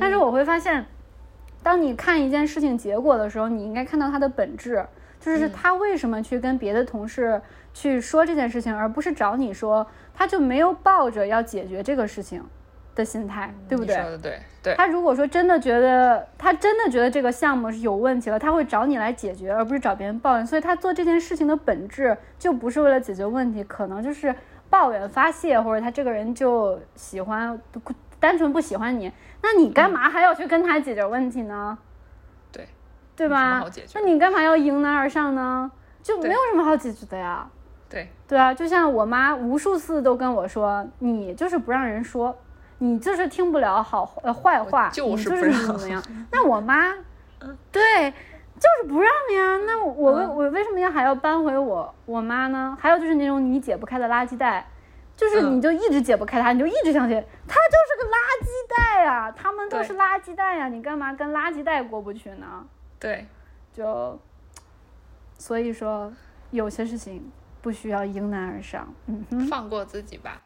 [0.00, 0.84] 但是我会发现，
[1.62, 4.84] 当你看一件事情结果的时候，你应该看到它的本质。
[5.20, 7.42] 就是他为什么去跟别的同事
[7.78, 12.44] 去说这件事情，而不是找你说，他就没有抱着要解决这个事情
[12.96, 13.94] 的心态，对不对？
[13.94, 20.44] 你说的对，对，他如果说真的觉得他真的觉得这个项目是有问题了，他会找你来解决，而不是找别人抱怨。
[20.44, 24.34] 所以他做这件事情的本质就不是为了解决问题，可能就是
[24.68, 27.56] 抱怨发泄，或者他这个人就喜欢
[28.18, 31.78] 单纯不喜欢你，那你干嘛还要去跟他解决问题呢？
[32.50, 32.66] 对，
[33.14, 33.64] 对吧
[33.94, 35.70] 那你干嘛要迎难而上呢？
[36.02, 37.48] 就没有什么好解决的呀。
[37.88, 42.36] 对，对啊，就像我妈无数次都跟我说，你就是不让人说，
[42.78, 46.02] 你就是听不了好呃坏话，就你就是是不让怎么怎么样。
[46.30, 46.94] 那我妈，
[47.72, 48.10] 对，
[48.58, 49.64] 就是不让呀。
[49.66, 52.76] 那我为嗯我为什么要还要搬回我我妈呢？
[52.80, 54.66] 还有就是那种你解不开的垃圾袋。
[55.16, 57.16] 就是嗯你就一直解不开它，你就一直相信
[57.48, 62.64] 它就是个垃圾袋啊，他们都是垃圾袋呀，你干嘛跟垃圾袋过不去呢？
[63.00, 63.26] 对，
[63.72, 64.16] 就
[65.36, 66.12] 所以说
[66.52, 67.28] 有些事情
[67.60, 69.46] 不需要迎难而上，嗯哼。
[69.46, 70.42] 放过自己吧。